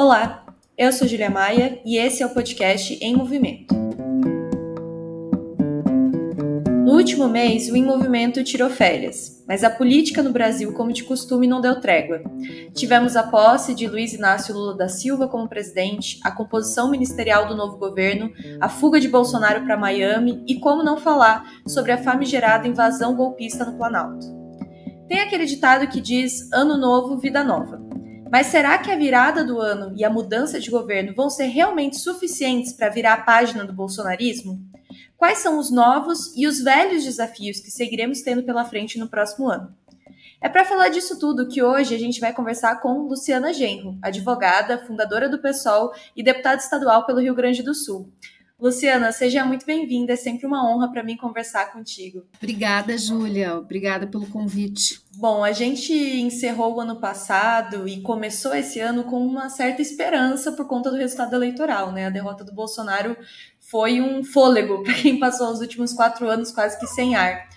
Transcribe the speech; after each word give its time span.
Olá, 0.00 0.44
eu 0.78 0.92
sou 0.92 1.08
Julia 1.08 1.28
Maia 1.28 1.80
e 1.84 1.96
esse 1.96 2.22
é 2.22 2.26
o 2.26 2.30
podcast 2.30 2.96
Em 3.02 3.16
Movimento. 3.16 3.74
No 6.84 6.92
último 6.92 7.26
mês, 7.26 7.68
o 7.68 7.76
Em 7.76 7.84
Movimento 7.84 8.44
tirou 8.44 8.70
férias, 8.70 9.44
mas 9.48 9.64
a 9.64 9.70
política 9.70 10.22
no 10.22 10.30
Brasil, 10.30 10.72
como 10.72 10.92
de 10.92 11.02
costume, 11.02 11.48
não 11.48 11.60
deu 11.60 11.80
trégua. 11.80 12.22
Tivemos 12.76 13.16
a 13.16 13.24
posse 13.24 13.74
de 13.74 13.88
Luiz 13.88 14.12
Inácio 14.12 14.54
Lula 14.54 14.76
da 14.76 14.88
Silva 14.88 15.26
como 15.26 15.48
presidente, 15.48 16.20
a 16.22 16.30
composição 16.30 16.92
ministerial 16.92 17.48
do 17.48 17.56
novo 17.56 17.76
governo, 17.76 18.30
a 18.60 18.68
fuga 18.68 19.00
de 19.00 19.08
Bolsonaro 19.08 19.64
para 19.64 19.76
Miami 19.76 20.44
e 20.46 20.60
como 20.60 20.84
não 20.84 20.96
falar 20.96 21.42
sobre 21.66 21.90
a 21.90 21.98
famigerada 21.98 22.68
invasão 22.68 23.16
golpista 23.16 23.64
no 23.64 23.76
Planalto. 23.76 24.28
Tem 25.08 25.18
aquele 25.18 25.44
ditado 25.44 25.88
que 25.88 26.00
diz: 26.00 26.52
Ano 26.52 26.76
novo, 26.76 27.18
vida 27.18 27.42
nova. 27.42 27.87
Mas 28.30 28.48
será 28.48 28.76
que 28.76 28.90
a 28.90 28.96
virada 28.96 29.42
do 29.42 29.58
ano 29.58 29.94
e 29.96 30.04
a 30.04 30.10
mudança 30.10 30.60
de 30.60 30.70
governo 30.70 31.14
vão 31.14 31.30
ser 31.30 31.46
realmente 31.46 31.98
suficientes 31.98 32.74
para 32.74 32.90
virar 32.90 33.14
a 33.14 33.22
página 33.22 33.64
do 33.64 33.72
bolsonarismo? 33.72 34.60
Quais 35.16 35.38
são 35.38 35.58
os 35.58 35.70
novos 35.70 36.36
e 36.36 36.46
os 36.46 36.60
velhos 36.60 37.04
desafios 37.04 37.58
que 37.58 37.70
seguiremos 37.70 38.20
tendo 38.20 38.42
pela 38.42 38.64
frente 38.64 38.98
no 38.98 39.08
próximo 39.08 39.48
ano? 39.48 39.74
É 40.40 40.48
para 40.48 40.64
falar 40.64 40.88
disso 40.90 41.18
tudo 41.18 41.48
que 41.48 41.62
hoje 41.62 41.94
a 41.94 41.98
gente 41.98 42.20
vai 42.20 42.32
conversar 42.32 42.80
com 42.80 43.08
Luciana 43.08 43.52
Genro, 43.52 43.98
advogada, 44.00 44.78
fundadora 44.86 45.28
do 45.28 45.38
PSOL 45.38 45.92
e 46.14 46.22
deputada 46.22 46.62
estadual 46.62 47.06
pelo 47.06 47.20
Rio 47.20 47.34
Grande 47.34 47.62
do 47.62 47.74
Sul. 47.74 48.12
Luciana, 48.60 49.12
seja 49.12 49.44
muito 49.44 49.64
bem-vinda. 49.64 50.14
É 50.14 50.16
sempre 50.16 50.44
uma 50.44 50.68
honra 50.68 50.90
para 50.90 51.04
mim 51.04 51.16
conversar 51.16 51.72
contigo. 51.72 52.26
Obrigada, 52.36 52.98
Júlia. 52.98 53.56
Obrigada 53.56 54.04
pelo 54.04 54.26
convite. 54.26 55.00
Bom, 55.16 55.44
a 55.44 55.52
gente 55.52 55.92
encerrou 55.92 56.74
o 56.74 56.80
ano 56.80 56.96
passado 56.96 57.86
e 57.86 58.00
começou 58.00 58.52
esse 58.52 58.80
ano 58.80 59.04
com 59.04 59.24
uma 59.24 59.48
certa 59.48 59.80
esperança 59.80 60.50
por 60.50 60.66
conta 60.66 60.90
do 60.90 60.96
resultado 60.96 61.36
eleitoral, 61.36 61.92
né? 61.92 62.06
A 62.06 62.10
derrota 62.10 62.42
do 62.42 62.52
Bolsonaro 62.52 63.16
foi 63.60 64.00
um 64.00 64.24
fôlego 64.24 64.82
para 64.84 64.94
quem 64.94 65.20
passou 65.20 65.52
os 65.52 65.60
últimos 65.60 65.92
quatro 65.92 66.28
anos 66.28 66.50
quase 66.50 66.78
que 66.80 66.86
sem 66.88 67.14
ar. 67.14 67.48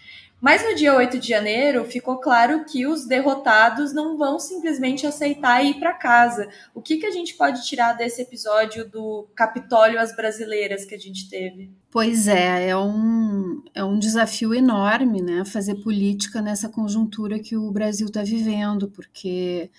Mas 0.41 0.67
no 0.67 0.75
dia 0.75 0.95
8 0.95 1.19
de 1.19 1.27
janeiro 1.27 1.85
ficou 1.85 2.17
claro 2.17 2.65
que 2.65 2.87
os 2.87 3.05
derrotados 3.05 3.93
não 3.93 4.17
vão 4.17 4.39
simplesmente 4.39 5.05
aceitar 5.05 5.63
ir 5.63 5.75
para 5.75 5.93
casa. 5.93 6.49
O 6.73 6.81
que, 6.81 6.97
que 6.97 7.05
a 7.05 7.11
gente 7.11 7.35
pode 7.35 7.63
tirar 7.63 7.93
desse 7.93 8.23
episódio 8.23 8.89
do 8.89 9.27
Capitólio 9.35 9.99
às 9.99 10.15
Brasileiras 10.15 10.83
que 10.83 10.95
a 10.95 10.97
gente 10.97 11.29
teve? 11.29 11.69
Pois 11.91 12.27
é, 12.27 12.69
é 12.69 12.77
um, 12.77 13.61
é 13.75 13.83
um 13.83 13.99
desafio 13.99 14.51
enorme 14.51 15.21
né, 15.21 15.45
fazer 15.45 15.75
política 15.75 16.41
nessa 16.41 16.67
conjuntura 16.67 17.37
que 17.37 17.55
o 17.55 17.69
Brasil 17.69 18.07
está 18.07 18.23
vivendo, 18.23 18.89
porque 18.89 19.69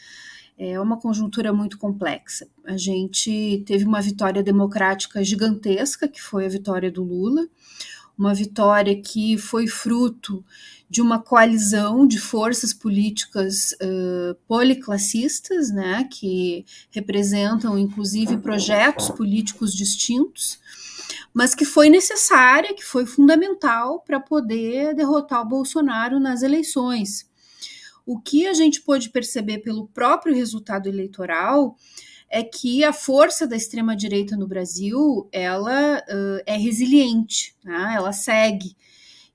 é 0.57 0.79
uma 0.79 0.97
conjuntura 0.97 1.53
muito 1.53 1.77
complexa. 1.77 2.47
A 2.65 2.77
gente 2.77 3.65
teve 3.67 3.85
uma 3.85 4.01
vitória 4.01 4.45
democrática 4.45 5.25
gigantesca, 5.25 6.07
que 6.07 6.23
foi 6.23 6.47
a 6.47 6.49
vitória 6.49 6.89
do 6.89 7.03
Lula, 7.03 7.49
uma 8.19 8.35
vitória 8.35 9.01
que 9.01 9.37
foi 9.39 9.67
fruto 9.67 10.45
de 10.89 11.01
uma 11.01 11.19
coalizão 11.19 12.07
de 12.07 12.21
forças 12.21 12.75
políticas 12.75 13.73
uh, 13.73 14.35
policlassistas, 14.47 15.71
né, 15.71 16.07
que 16.13 16.67
representam 16.91 17.79
inclusive 17.79 18.37
projetos 18.37 19.09
políticos 19.09 19.75
distintos, 19.75 20.61
mas 21.33 21.55
que 21.55 21.65
foi 21.65 21.89
necessária, 21.89 22.75
que 22.75 22.85
foi 22.85 23.07
fundamental 23.07 24.01
para 24.01 24.21
poder 24.21 24.95
derrotar 24.95 25.41
o 25.41 25.49
Bolsonaro 25.49 26.21
nas 26.21 26.43
eleições. 26.43 27.27
O 28.05 28.21
que 28.21 28.47
a 28.47 28.53
gente 28.53 28.83
pôde 28.83 29.09
perceber 29.09 29.59
pelo 29.61 29.87
próprio 29.89 30.35
resultado 30.35 30.89
eleitoral 30.89 31.77
é 32.35 32.43
que 32.43 32.83
a 32.83 32.95
força 32.95 33.47
da 33.47 33.55
extrema 33.55 33.95
direita 33.95 34.39
no 34.39 34.49
Brasil 34.49 35.29
ela 35.31 35.99
uh, 35.99 36.43
é 36.47 36.57
resiliente, 36.57 37.55
né? 37.63 37.93
ela 37.95 38.11
segue. 38.11 38.75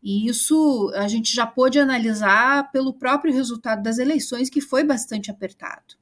E 0.01 0.27
isso 0.27 0.91
a 0.95 1.07
gente 1.07 1.33
já 1.33 1.45
pôde 1.45 1.77
analisar 1.77 2.71
pelo 2.71 2.91
próprio 2.91 3.31
resultado 3.31 3.83
das 3.83 3.99
eleições, 3.99 4.49
que 4.49 4.59
foi 4.59 4.83
bastante 4.83 5.29
apertado. 5.29 5.95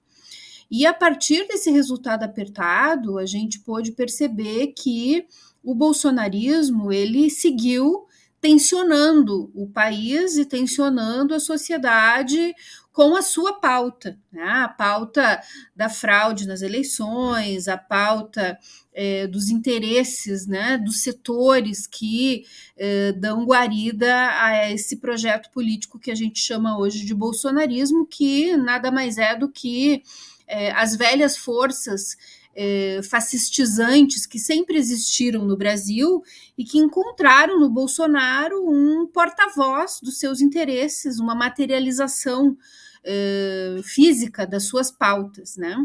E 0.72 0.86
a 0.86 0.94
partir 0.94 1.46
desse 1.50 1.70
resultado 1.70 2.24
apertado, 2.24 3.18
a 3.18 3.26
gente 3.26 3.60
pôde 3.60 3.92
perceber 3.92 4.68
que 4.68 5.28
o 5.62 5.76
bolsonarismo 5.76 6.94
ele 6.94 7.30
seguiu 7.30 8.06
tensionando 8.46 9.50
o 9.56 9.68
país 9.68 10.38
e 10.38 10.46
tensionando 10.46 11.34
a 11.34 11.40
sociedade 11.40 12.54
com 12.94 13.16
a 13.16 13.24
sua 13.24 13.60
pauta, 13.60 14.20
né? 14.32 14.44
a 14.44 14.68
pauta 14.68 15.42
da 15.76 15.90
fraude 15.90 16.48
nas 16.48 16.62
eleições, 16.62 17.68
a 17.68 17.76
pauta 17.76 18.56
é, 18.94 19.26
dos 19.26 19.50
interesses 19.50 20.46
né, 20.46 20.78
dos 20.78 21.02
setores 21.02 21.88
que 21.88 22.46
é, 22.78 23.14
dão 23.14 23.46
guarida 23.46 24.14
a 24.40 24.72
esse 24.72 24.98
projeto 24.98 25.50
político 25.50 25.98
que 25.98 26.12
a 26.12 26.16
gente 26.16 26.40
chama 26.40 26.78
hoje 26.78 27.04
de 27.04 27.16
bolsonarismo, 27.16 28.06
que 28.06 28.56
nada 28.56 28.92
mais 28.92 29.18
é 29.18 29.36
do 29.36 29.50
que 29.50 30.04
é, 30.48 30.72
as 30.74 30.96
velhas 30.96 31.36
forças 31.36 32.16
é, 32.56 33.02
fascistizantes 33.04 34.26
que 34.26 34.40
sempre 34.40 34.78
existiram 34.78 35.46
no 35.46 35.58
Brasil 35.58 36.24
e 36.58 36.64
que 36.64 36.78
encontraram 36.78 37.60
no 37.60 37.70
Bolsonaro 37.70 38.64
um 38.68 39.06
porta-voz 39.08 40.00
dos 40.02 40.18
seus 40.18 40.40
interesses, 40.40 41.20
uma 41.20 41.36
materialização 41.36 42.52
uh, 42.52 43.84
física 43.84 44.48
das 44.48 44.64
suas 44.64 44.90
pautas, 44.90 45.58
né? 45.58 45.76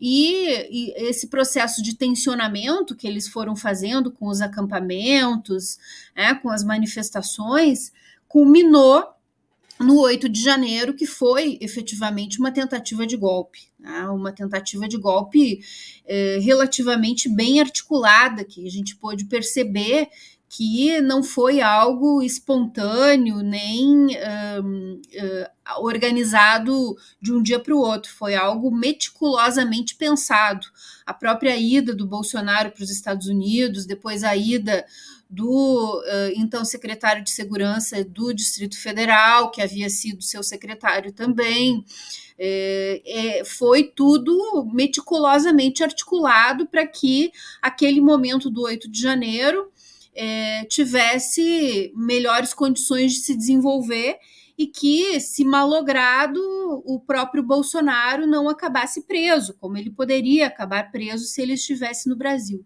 E, 0.00 0.46
e, 0.70 1.08
esse 1.08 1.28
processo 1.28 1.82
de 1.82 1.94
tensionamento 1.94 2.96
que 2.96 3.06
eles 3.06 3.28
foram 3.28 3.54
fazendo 3.54 4.10
com 4.10 4.28
os 4.28 4.40
acampamentos, 4.40 5.78
né, 6.16 6.34
com 6.36 6.48
as 6.48 6.64
manifestações, 6.64 7.92
culminou 8.26 9.04
no 9.80 9.98
8 9.98 10.28
de 10.28 10.42
janeiro, 10.42 10.94
que 10.94 11.06
foi 11.06 11.58
efetivamente 11.60 12.38
uma 12.38 12.52
tentativa 12.52 13.06
de 13.06 13.16
golpe, 13.16 13.60
né, 13.78 14.02
uma 14.08 14.30
tentativa 14.30 14.86
de 14.86 14.98
golpe 14.98 15.60
eh, 16.06 16.38
relativamente 16.42 17.28
bem 17.28 17.60
articulada, 17.60 18.44
que 18.44 18.66
a 18.66 18.70
gente 18.70 18.94
pôde 18.96 19.24
perceber 19.24 20.08
que 20.50 21.00
não 21.00 21.22
foi 21.22 21.60
algo 21.60 22.20
espontâneo 22.20 23.40
nem 23.40 24.08
um, 24.64 25.00
uh, 25.00 25.80
organizado 25.84 26.96
de 27.22 27.32
um 27.32 27.40
dia 27.40 27.60
para 27.60 27.72
o 27.72 27.78
outro, 27.78 28.12
foi 28.12 28.34
algo 28.34 28.68
meticulosamente 28.68 29.94
pensado. 29.94 30.66
A 31.06 31.14
própria 31.14 31.56
ida 31.56 31.94
do 31.94 32.04
Bolsonaro 32.04 32.72
para 32.72 32.82
os 32.82 32.90
Estados 32.90 33.28
Unidos, 33.28 33.86
depois 33.86 34.24
a 34.24 34.34
ida 34.34 34.84
do 35.30 36.02
então 36.34 36.64
secretário 36.64 37.22
de 37.22 37.30
Segurança 37.30 38.04
do 38.04 38.34
Distrito 38.34 38.76
Federal, 38.80 39.50
que 39.50 39.62
havia 39.62 39.88
sido 39.88 40.22
seu 40.22 40.42
secretário 40.42 41.12
também. 41.12 41.84
É, 42.42 43.42
foi 43.44 43.84
tudo 43.84 44.66
meticulosamente 44.72 45.84
articulado 45.84 46.66
para 46.66 46.86
que 46.86 47.30
aquele 47.60 48.00
momento 48.00 48.50
do 48.50 48.62
8 48.62 48.90
de 48.90 49.00
janeiro 49.00 49.70
é, 50.14 50.64
tivesse 50.64 51.92
melhores 51.94 52.52
condições 52.52 53.12
de 53.12 53.20
se 53.20 53.36
desenvolver 53.36 54.16
e 54.60 54.66
que, 54.66 55.18
se 55.20 55.42
malogrado, 55.42 56.38
o 56.84 57.00
próprio 57.00 57.42
Bolsonaro 57.42 58.26
não 58.26 58.46
acabasse 58.46 59.06
preso, 59.06 59.54
como 59.58 59.78
ele 59.78 59.90
poderia 59.90 60.46
acabar 60.46 60.90
preso 60.90 61.24
se 61.24 61.40
ele 61.40 61.54
estivesse 61.54 62.08
no 62.08 62.16
Brasil. 62.16 62.62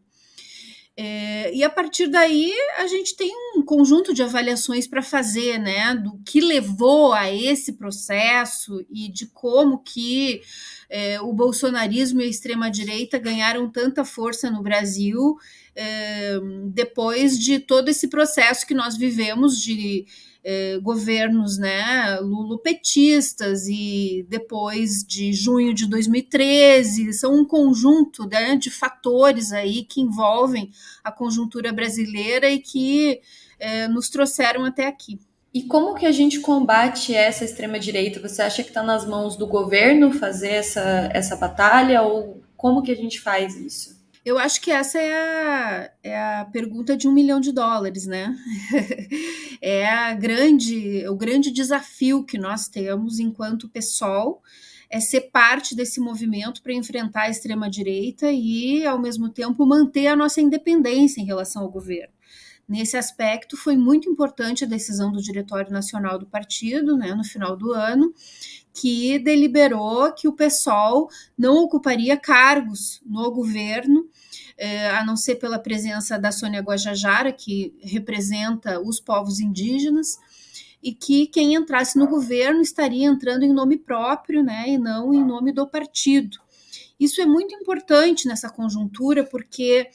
É, 0.96 1.52
e 1.52 1.64
a 1.64 1.70
partir 1.70 2.06
daí 2.06 2.52
a 2.78 2.86
gente 2.86 3.16
tem 3.16 3.32
um 3.56 3.62
conjunto 3.62 4.14
de 4.14 4.22
avaliações 4.22 4.86
para 4.86 5.02
fazer, 5.02 5.58
né, 5.58 5.94
do 5.96 6.20
que 6.24 6.40
levou 6.40 7.12
a 7.12 7.32
esse 7.32 7.72
processo 7.72 8.84
e 8.88 9.08
de 9.08 9.26
como 9.26 9.82
que 9.82 10.40
é, 10.88 11.20
o 11.20 11.32
bolsonarismo 11.32 12.20
e 12.20 12.24
a 12.24 12.28
extrema 12.28 12.70
direita 12.70 13.18
ganharam 13.18 13.68
tanta 13.68 14.04
força 14.04 14.48
no 14.50 14.62
Brasil 14.62 15.36
é, 15.74 16.38
depois 16.68 17.36
de 17.38 17.58
todo 17.58 17.88
esse 17.88 18.06
processo 18.08 18.66
que 18.66 18.74
nós 18.74 18.96
vivemos 18.96 19.60
de 19.60 20.06
eh, 20.44 20.78
governos 20.82 21.56
né, 21.56 22.18
lulopetistas 22.20 23.66
e 23.66 24.26
depois 24.28 25.02
de 25.02 25.32
junho 25.32 25.72
de 25.72 25.88
2013, 25.88 27.14
são 27.14 27.34
um 27.34 27.46
conjunto 27.46 28.28
né, 28.28 28.54
de 28.54 28.70
fatores 28.70 29.52
aí 29.52 29.84
que 29.84 30.02
envolvem 30.02 30.70
a 31.02 31.10
conjuntura 31.10 31.72
brasileira 31.72 32.50
e 32.50 32.58
que 32.58 33.20
eh, 33.58 33.88
nos 33.88 34.10
trouxeram 34.10 34.64
até 34.66 34.86
aqui. 34.86 35.18
E 35.52 35.62
como 35.62 35.94
que 35.94 36.04
a 36.04 36.12
gente 36.12 36.40
combate 36.40 37.14
essa 37.14 37.44
extrema-direita? 37.44 38.20
Você 38.20 38.42
acha 38.42 38.62
que 38.62 38.70
está 38.70 38.82
nas 38.82 39.06
mãos 39.06 39.36
do 39.36 39.46
governo 39.46 40.12
fazer 40.12 40.50
essa, 40.50 41.08
essa 41.12 41.36
batalha 41.36 42.02
ou 42.02 42.42
como 42.56 42.82
que 42.82 42.90
a 42.90 42.96
gente 42.96 43.20
faz 43.20 43.56
isso? 43.56 43.93
Eu 44.24 44.38
acho 44.38 44.60
que 44.62 44.70
essa 44.70 44.98
é 44.98 45.12
a, 45.12 45.90
é 46.02 46.16
a 46.16 46.44
pergunta 46.46 46.96
de 46.96 47.06
um 47.06 47.12
milhão 47.12 47.38
de 47.38 47.52
dólares, 47.52 48.06
né? 48.06 48.34
é 49.60 49.86
a 49.86 50.14
grande, 50.14 51.06
o 51.06 51.14
grande 51.14 51.50
desafio 51.50 52.24
que 52.24 52.38
nós 52.38 52.66
temos 52.66 53.18
enquanto 53.18 53.68
pessoal 53.68 54.42
é 54.88 54.98
ser 54.98 55.22
parte 55.32 55.74
desse 55.74 56.00
movimento 56.00 56.62
para 56.62 56.72
enfrentar 56.72 57.22
a 57.22 57.30
extrema-direita 57.30 58.30
e, 58.32 58.86
ao 58.86 58.98
mesmo 58.98 59.28
tempo, 59.28 59.66
manter 59.66 60.06
a 60.06 60.16
nossa 60.16 60.40
independência 60.40 61.20
em 61.20 61.26
relação 61.26 61.62
ao 61.62 61.70
governo. 61.70 62.14
Nesse 62.66 62.96
aspecto, 62.96 63.58
foi 63.58 63.76
muito 63.76 64.08
importante 64.08 64.64
a 64.64 64.66
decisão 64.66 65.12
do 65.12 65.20
Diretório 65.20 65.70
Nacional 65.70 66.18
do 66.18 66.26
Partido, 66.26 66.96
né, 66.96 67.14
no 67.14 67.24
final 67.24 67.56
do 67.56 67.72
ano, 67.72 68.14
que 68.74 69.20
deliberou 69.20 70.12
que 70.12 70.26
o 70.26 70.32
PSOL 70.32 71.08
não 71.38 71.62
ocuparia 71.62 72.16
cargos 72.16 73.00
no 73.06 73.30
governo, 73.30 74.10
eh, 74.58 74.90
a 74.90 75.04
não 75.04 75.16
ser 75.16 75.36
pela 75.36 75.60
presença 75.60 76.18
da 76.18 76.32
Sônia 76.32 76.60
Guajajara, 76.60 77.32
que 77.32 77.72
representa 77.80 78.80
os 78.80 78.98
povos 78.98 79.38
indígenas, 79.38 80.18
e 80.82 80.92
que 80.92 81.28
quem 81.28 81.54
entrasse 81.54 81.96
no 81.96 82.08
governo 82.08 82.60
estaria 82.60 83.06
entrando 83.06 83.44
em 83.44 83.52
nome 83.52 83.78
próprio, 83.78 84.42
né, 84.42 84.64
e 84.68 84.76
não 84.76 85.14
em 85.14 85.24
nome 85.24 85.52
do 85.52 85.66
partido. 85.68 86.36
Isso 86.98 87.22
é 87.22 87.26
muito 87.26 87.54
importante 87.54 88.26
nessa 88.26 88.50
conjuntura, 88.50 89.24
porque 89.24 89.88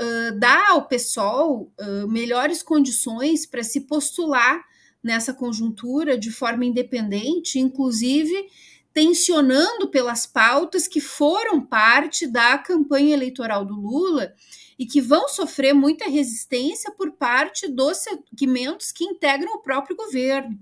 uh, 0.00 0.38
dá 0.38 0.70
ao 0.70 0.86
PSOL 0.86 1.72
uh, 1.80 2.08
melhores 2.08 2.62
condições 2.62 3.46
para 3.46 3.62
se 3.62 3.82
postular 3.82 4.64
nessa 5.06 5.32
conjuntura 5.32 6.18
de 6.18 6.32
forma 6.32 6.64
independente, 6.64 7.60
inclusive 7.60 8.48
tensionando 8.92 9.88
pelas 9.88 10.26
pautas 10.26 10.88
que 10.88 11.00
foram 11.00 11.60
parte 11.60 12.26
da 12.26 12.58
campanha 12.58 13.14
eleitoral 13.14 13.64
do 13.64 13.74
Lula 13.74 14.34
e 14.76 14.84
que 14.84 15.00
vão 15.00 15.28
sofrer 15.28 15.72
muita 15.74 16.08
resistência 16.08 16.90
por 16.90 17.12
parte 17.12 17.68
dos 17.68 17.98
segmentos 17.98 18.90
que 18.90 19.04
integram 19.04 19.54
o 19.54 19.62
próprio 19.62 19.94
governo. 19.94 20.58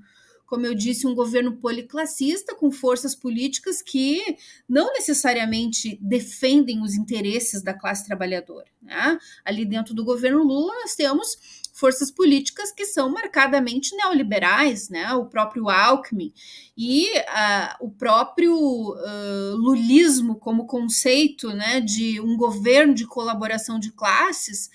Como 0.46 0.66
eu 0.66 0.74
disse, 0.74 1.06
um 1.06 1.14
governo 1.14 1.56
policlassista 1.56 2.54
com 2.54 2.70
forças 2.70 3.14
políticas 3.14 3.80
que 3.80 4.36
não 4.68 4.92
necessariamente 4.92 5.98
defendem 6.02 6.82
os 6.82 6.94
interesses 6.94 7.62
da 7.62 7.72
classe 7.72 8.04
trabalhadora. 8.04 8.66
Né? 8.82 9.18
Ali 9.44 9.64
dentro 9.64 9.94
do 9.94 10.04
governo 10.04 10.42
Lula, 10.42 10.72
nós 10.82 10.94
temos 10.94 11.63
forças 11.74 12.08
políticas 12.08 12.70
que 12.70 12.86
são 12.86 13.10
marcadamente 13.10 13.94
neoliberais, 13.96 14.88
né? 14.88 15.12
O 15.14 15.26
próprio 15.26 15.68
Alckmin 15.68 16.32
e 16.78 17.08
uh, 17.18 17.86
o 17.86 17.90
próprio 17.90 18.54
uh, 18.56 19.56
lulismo 19.56 20.36
como 20.36 20.66
conceito, 20.66 21.48
né, 21.48 21.80
de 21.80 22.20
um 22.20 22.36
governo 22.36 22.94
de 22.94 23.04
colaboração 23.06 23.80
de 23.80 23.90
classes, 23.90 24.70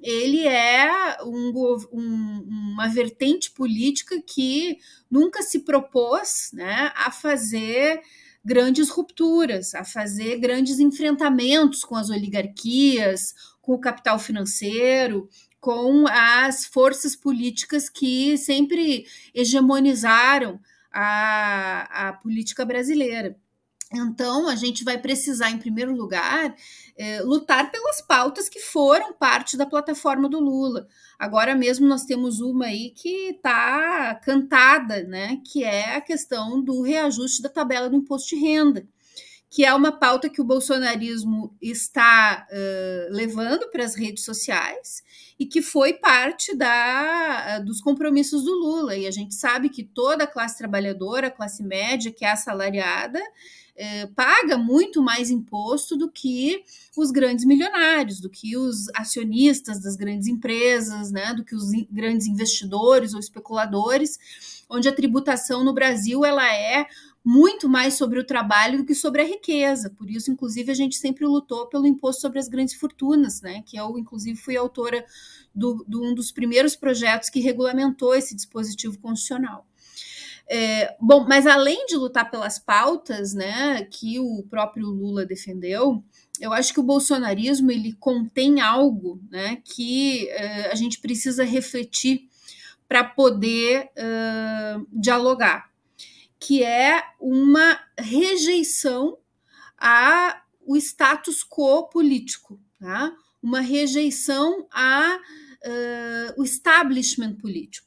ele 0.00 0.46
é 0.46 1.16
um, 1.24 1.52
um, 1.92 2.46
uma 2.48 2.88
vertente 2.88 3.50
política 3.50 4.22
que 4.24 4.78
nunca 5.10 5.42
se 5.42 5.60
propôs, 5.60 6.50
né, 6.52 6.92
a 6.94 7.10
fazer 7.10 8.00
grandes 8.44 8.88
rupturas, 8.88 9.74
a 9.74 9.84
fazer 9.84 10.38
grandes 10.38 10.78
enfrentamentos 10.78 11.82
com 11.82 11.96
as 11.96 12.08
oligarquias, 12.08 13.34
com 13.60 13.72
o 13.74 13.80
capital 13.80 14.20
financeiro, 14.20 15.28
com 15.66 16.06
as 16.06 16.64
forças 16.64 17.16
políticas 17.16 17.88
que 17.88 18.38
sempre 18.38 19.04
hegemonizaram 19.34 20.60
a, 20.92 22.08
a 22.08 22.12
política 22.12 22.64
brasileira. 22.64 23.36
Então, 23.92 24.48
a 24.48 24.54
gente 24.54 24.84
vai 24.84 24.96
precisar, 24.96 25.50
em 25.50 25.58
primeiro 25.58 25.92
lugar, 25.92 26.54
é, 26.96 27.20
lutar 27.20 27.68
pelas 27.72 28.00
pautas 28.00 28.48
que 28.48 28.60
foram 28.60 29.12
parte 29.12 29.56
da 29.56 29.66
plataforma 29.66 30.28
do 30.28 30.38
Lula. 30.38 30.86
Agora 31.18 31.52
mesmo 31.52 31.84
nós 31.84 32.04
temos 32.04 32.38
uma 32.38 32.66
aí 32.66 32.90
que 32.90 33.30
está 33.30 34.14
cantada, 34.22 35.02
né? 35.02 35.40
Que 35.44 35.64
é 35.64 35.96
a 35.96 36.00
questão 36.00 36.62
do 36.62 36.80
reajuste 36.80 37.42
da 37.42 37.48
tabela 37.48 37.90
do 37.90 37.96
imposto 37.96 38.36
de 38.36 38.40
renda 38.40 38.86
que 39.56 39.64
é 39.64 39.72
uma 39.72 39.90
pauta 39.90 40.28
que 40.28 40.38
o 40.38 40.44
bolsonarismo 40.44 41.56
está 41.62 42.46
uh, 42.50 43.10
levando 43.10 43.66
para 43.70 43.86
as 43.86 43.94
redes 43.94 44.22
sociais 44.22 45.02
e 45.38 45.46
que 45.46 45.62
foi 45.62 45.94
parte 45.94 46.54
da, 46.54 47.60
dos 47.60 47.80
compromissos 47.80 48.44
do 48.44 48.52
Lula. 48.52 48.94
E 48.98 49.06
a 49.06 49.10
gente 49.10 49.34
sabe 49.34 49.70
que 49.70 49.82
toda 49.82 50.24
a 50.24 50.26
classe 50.26 50.58
trabalhadora, 50.58 51.28
a 51.28 51.30
classe 51.30 51.62
média, 51.62 52.12
que 52.12 52.22
é 52.22 52.32
assalariada, 52.32 53.18
eh, 53.78 54.06
paga 54.16 54.56
muito 54.56 55.02
mais 55.02 55.30
imposto 55.30 55.96
do 55.96 56.10
que 56.10 56.62
os 56.96 57.10
grandes 57.10 57.44
milionários, 57.44 58.20
do 58.20 58.30
que 58.30 58.56
os 58.56 58.88
acionistas 58.94 59.80
das 59.80 59.96
grandes 59.96 60.28
empresas, 60.28 61.10
né, 61.10 61.34
do 61.34 61.44
que 61.44 61.54
os 61.54 61.70
grandes 61.90 62.26
investidores 62.26 63.12
ou 63.12 63.20
especuladores, 63.20 64.18
onde 64.68 64.88
a 64.88 64.94
tributação 64.94 65.62
no 65.62 65.74
Brasil 65.74 66.24
ela 66.24 66.50
é 66.50 66.86
muito 67.28 67.68
mais 67.68 67.94
sobre 67.94 68.20
o 68.20 68.24
trabalho 68.24 68.78
do 68.78 68.84
que 68.84 68.94
sobre 68.94 69.20
a 69.20 69.24
riqueza. 69.24 69.90
Por 69.90 70.08
isso, 70.08 70.30
inclusive, 70.30 70.70
a 70.70 70.74
gente 70.74 70.96
sempre 70.96 71.26
lutou 71.26 71.66
pelo 71.66 71.84
imposto 71.84 72.22
sobre 72.22 72.38
as 72.38 72.46
grandes 72.46 72.76
fortunas, 72.76 73.42
né? 73.42 73.64
Que 73.66 73.76
eu, 73.76 73.98
inclusive, 73.98 74.38
fui 74.38 74.56
autora 74.56 75.00
de 75.00 75.06
do, 75.56 75.84
do, 75.88 76.04
um 76.04 76.14
dos 76.14 76.30
primeiros 76.30 76.76
projetos 76.76 77.30
que 77.30 77.40
regulamentou 77.40 78.14
esse 78.14 78.36
dispositivo 78.36 78.98
constitucional. 78.98 79.66
É, 80.48 80.94
bom, 81.00 81.26
mas 81.26 81.46
além 81.46 81.86
de 81.86 81.96
lutar 81.96 82.30
pelas 82.30 82.58
pautas, 82.58 83.34
né, 83.34 83.82
que 83.90 84.20
o 84.20 84.44
próprio 84.48 84.86
Lula 84.86 85.26
defendeu, 85.26 86.04
eu 86.40 86.52
acho 86.52 86.72
que 86.72 86.78
o 86.78 86.84
bolsonarismo 86.84 87.72
ele 87.72 87.94
contém 87.94 88.60
algo, 88.60 89.20
né, 89.28 89.56
que 89.64 90.28
uh, 90.30 90.70
a 90.70 90.74
gente 90.76 91.00
precisa 91.00 91.42
refletir 91.42 92.28
para 92.86 93.02
poder 93.02 93.90
dialogar 94.92 95.68
que 96.38 96.62
é 96.62 97.02
uma 97.20 97.78
rejeição 97.98 99.18
ao 99.78 100.76
status 100.76 101.44
quo 101.44 101.88
político, 101.88 102.60
tá? 102.78 103.14
uma 103.42 103.60
rejeição 103.60 104.66
ao 104.70 105.16
uh, 105.16 106.42
establishment 106.42 107.36
político. 107.36 107.86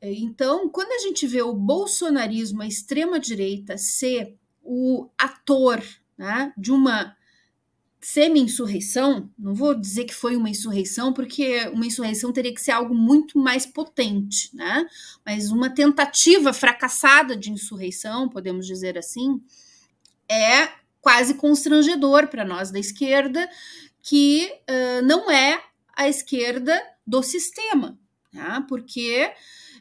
Então, 0.00 0.68
quando 0.68 0.92
a 0.92 0.98
gente 0.98 1.26
vê 1.26 1.42
o 1.42 1.52
bolsonarismo, 1.52 2.62
a 2.62 2.66
extrema-direita, 2.66 3.76
ser 3.76 4.38
o 4.62 5.08
ator 5.18 5.82
né, 6.16 6.52
de 6.56 6.70
uma 6.70 7.16
semi-insurreição, 8.00 9.28
não 9.38 9.54
vou 9.54 9.74
dizer 9.74 10.04
que 10.04 10.14
foi 10.14 10.36
uma 10.36 10.48
insurreição, 10.48 11.12
porque 11.12 11.68
uma 11.72 11.86
insurreição 11.86 12.32
teria 12.32 12.54
que 12.54 12.60
ser 12.60 12.70
algo 12.70 12.94
muito 12.94 13.38
mais 13.38 13.66
potente, 13.66 14.54
né? 14.54 14.86
Mas 15.26 15.50
uma 15.50 15.68
tentativa 15.68 16.52
fracassada 16.52 17.36
de 17.36 17.50
insurreição, 17.50 18.28
podemos 18.28 18.66
dizer 18.66 18.96
assim, 18.96 19.40
é 20.30 20.68
quase 21.00 21.34
constrangedor 21.34 22.28
para 22.28 22.44
nós 22.44 22.70
da 22.70 22.78
esquerda, 22.78 23.48
que 24.02 24.50
uh, 24.68 25.04
não 25.04 25.30
é 25.30 25.62
a 25.96 26.08
esquerda 26.08 26.80
do 27.06 27.22
sistema, 27.22 27.98
né? 28.32 28.64
porque 28.68 29.32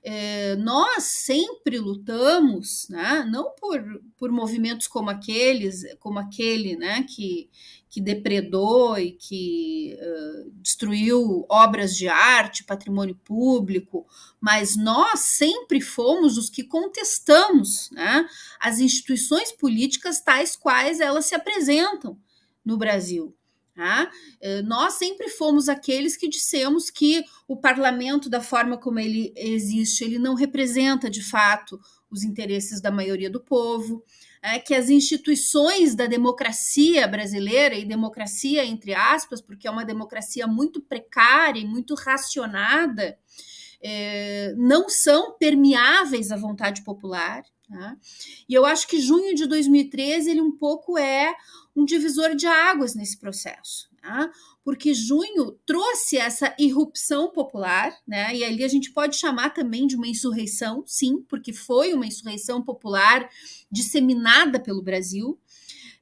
é, 0.09 0.55
nós 0.55 1.03
sempre 1.03 1.77
lutamos, 1.79 2.87
né, 2.89 3.27
não 3.29 3.53
por, 3.59 3.83
por 4.15 4.31
movimentos 4.31 4.87
como 4.87 5.09
aqueles, 5.09 5.83
como 5.99 6.17
aquele, 6.17 6.77
né, 6.77 7.03
que, 7.03 7.49
que 7.89 7.99
depredou 7.99 8.97
e 8.97 9.11
que 9.11 9.99
uh, 9.99 10.51
destruiu 10.61 11.45
obras 11.49 11.93
de 11.93 12.07
arte, 12.07 12.63
patrimônio 12.63 13.15
público, 13.15 14.07
mas 14.39 14.77
nós 14.77 15.19
sempre 15.19 15.81
fomos 15.81 16.37
os 16.37 16.49
que 16.49 16.63
contestamos, 16.63 17.91
né, 17.91 18.25
as 18.61 18.79
instituições 18.79 19.51
políticas 19.51 20.21
tais 20.21 20.55
quais 20.55 21.01
elas 21.01 21.25
se 21.25 21.35
apresentam 21.35 22.17
no 22.63 22.77
Brasil. 22.77 23.36
Tá? 23.77 24.09
Eh, 24.41 24.63
nós 24.63 24.93
sempre 24.93 25.29
fomos 25.29 25.69
aqueles 25.69 26.17
que 26.17 26.27
dissemos 26.27 26.89
que 26.89 27.23
o 27.47 27.55
parlamento, 27.55 28.27
da 28.27 28.41
forma 28.41 28.75
como 28.75 28.97
ele 28.97 29.31
existe, 29.37 30.03
ele 30.03 30.17
não 30.17 30.33
representa 30.33 31.11
de 31.11 31.21
fato 31.21 31.79
os 32.09 32.23
interesses 32.23 32.81
da 32.81 32.89
maioria 32.89 33.29
do 33.29 33.39
povo, 33.39 34.03
é, 34.41 34.57
que 34.57 34.73
as 34.73 34.89
instituições 34.89 35.93
da 35.93 36.07
democracia 36.07 37.07
brasileira, 37.07 37.75
e 37.75 37.85
democracia 37.85 38.65
entre 38.65 38.95
aspas, 38.95 39.41
porque 39.41 39.67
é 39.67 39.71
uma 39.71 39.85
democracia 39.85 40.47
muito 40.47 40.81
precária 40.81 41.59
e 41.59 41.65
muito 41.65 41.93
racionada, 41.93 43.15
é, 43.81 44.53
não 44.57 44.89
são 44.89 45.37
permeáveis 45.37 46.31
à 46.31 46.37
vontade 46.37 46.83
popular. 46.83 47.43
Tá? 47.69 47.97
E 48.47 48.53
eu 48.53 48.65
acho 48.65 48.87
que 48.87 48.99
junho 48.99 49.35
de 49.35 49.45
2013 49.45 50.31
ele 50.31 50.41
um 50.41 50.51
pouco 50.51 50.97
é 50.97 51.35
um 51.75 51.83
divisor 51.83 52.33
de 52.33 52.47
águas 52.47 52.95
nesse 52.95 53.17
processo, 53.19 53.89
tá? 54.01 54.31
porque 54.67 54.93
junho 54.93 55.57
trouxe 55.65 56.17
essa 56.17 56.53
irrupção 56.59 57.31
popular, 57.31 57.97
né? 58.05 58.35
E 58.35 58.43
ali 58.43 58.65
a 58.65 58.67
gente 58.67 58.91
pode 58.91 59.15
chamar 59.15 59.51
também 59.51 59.87
de 59.87 59.95
uma 59.95 60.09
insurreição, 60.09 60.83
sim, 60.85 61.21
porque 61.21 61.53
foi 61.53 61.93
uma 61.93 62.05
insurreição 62.05 62.61
popular 62.61 63.29
disseminada 63.71 64.59
pelo 64.59 64.81
Brasil. 64.81 65.39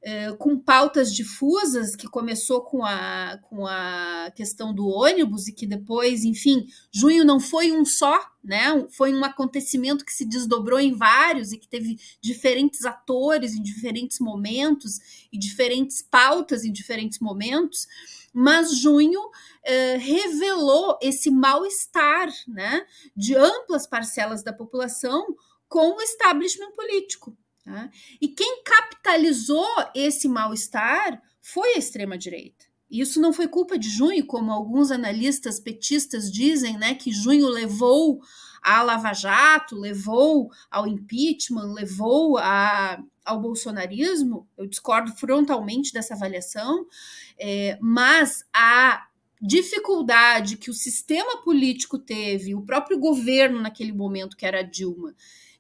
Eh, 0.08 0.32
com 0.34 0.56
pautas 0.56 1.12
difusas, 1.12 1.96
que 1.96 2.08
começou 2.08 2.62
com 2.62 2.86
a, 2.86 3.40
com 3.50 3.66
a 3.66 4.32
questão 4.36 4.72
do 4.72 4.88
ônibus 4.88 5.48
e 5.48 5.52
que 5.52 5.66
depois, 5.66 6.24
enfim, 6.24 6.68
junho 6.92 7.26
não 7.26 7.40
foi 7.40 7.72
um 7.72 7.84
só, 7.84 8.20
né? 8.44 8.86
Foi 8.92 9.12
um 9.12 9.26
acontecimento 9.26 10.06
que 10.06 10.14
se 10.14 10.24
desdobrou 10.24 10.80
em 10.80 10.94
vários 10.94 11.52
e 11.52 11.58
que 11.58 11.68
teve 11.68 11.98
diferentes 12.22 12.86
atores 12.86 13.56
em 13.56 13.64
diferentes 13.64 14.20
momentos 14.20 15.00
e 15.34 15.40
diferentes 15.40 16.04
pautas 16.04 16.64
em 16.64 16.72
diferentes 16.72 17.18
momentos. 17.18 17.88
Mas 18.32 18.78
junho 18.78 19.32
eh, 19.64 19.98
revelou 19.98 21.00
esse 21.02 21.32
mal-estar, 21.32 22.30
né, 22.48 22.86
de 23.18 23.34
amplas 23.36 23.88
parcelas 23.88 24.44
da 24.44 24.54
população 24.54 25.26
com 25.68 25.98
o 25.98 26.02
establishment 26.02 26.74
político. 26.74 27.36
Tá? 27.66 27.90
E 28.22 28.28
quem 28.28 28.64
capitalizou 28.64 29.68
esse 29.96 30.28
mal-estar 30.28 31.20
foi 31.42 31.74
a 31.74 31.78
extrema-direita. 31.80 32.66
Isso 32.90 33.20
não 33.20 33.34
foi 33.34 33.48
culpa 33.48 33.78
de 33.78 33.90
junho, 33.90 34.26
como 34.28 34.52
alguns 34.52 34.92
analistas 34.92 35.60
petistas 35.60 36.32
dizem, 36.32 36.78
né, 36.78 36.94
que 36.94 37.12
junho 37.12 37.50
levou 37.50 38.22
a 38.62 38.84
Lava 38.84 39.14
Jato, 39.14 39.76
levou 39.76 40.52
ao 40.70 40.88
impeachment, 40.88 41.74
levou 41.74 42.38
a, 42.38 43.04
ao 43.26 43.42
bolsonarismo. 43.42 44.48
Eu 44.56 44.68
discordo 44.68 45.12
frontalmente 45.14 45.92
dessa 45.92 46.14
avaliação, 46.14 46.86
é, 47.40 47.78
mas 47.82 48.46
a 48.54 49.08
dificuldade 49.42 50.58
que 50.58 50.70
o 50.70 50.74
sistema 50.74 51.42
político 51.44 51.98
teve, 51.98 52.56
o 52.56 52.62
próprio 52.62 53.00
governo 53.00 53.62
naquele 53.62 53.92
momento, 53.92 54.38
que 54.38 54.46
era 54.46 54.64
Dilma, 54.64 55.14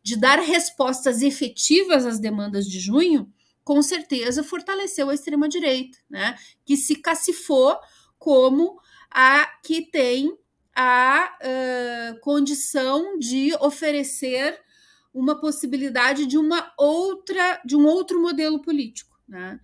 de 0.05 0.15
dar 0.15 0.37
respostas 0.37 1.23
efetivas 1.23 2.05
às 2.05 2.19
demandas 2.19 2.67
de 2.67 2.79
junho, 2.79 3.27
com 3.63 3.81
certeza 3.81 4.43
fortaleceu 4.43 5.09
a 5.09 5.15
extrema-direita, 5.15 5.97
né? 6.07 6.37
que 6.63 6.77
se 6.77 6.97
cacifou 6.97 7.75
como 8.19 8.79
a 9.09 9.47
que 9.63 9.81
tem 9.81 10.37
a 10.75 11.35
uh, 11.41 12.19
condição 12.19 13.17
de 13.17 13.55
oferecer 13.59 14.55
uma 15.11 15.39
possibilidade 15.41 16.27
de 16.27 16.37
uma 16.37 16.71
outra, 16.77 17.59
de 17.65 17.75
um 17.75 17.87
outro 17.87 18.21
modelo 18.21 18.61
político. 18.61 19.19
Né? 19.27 19.59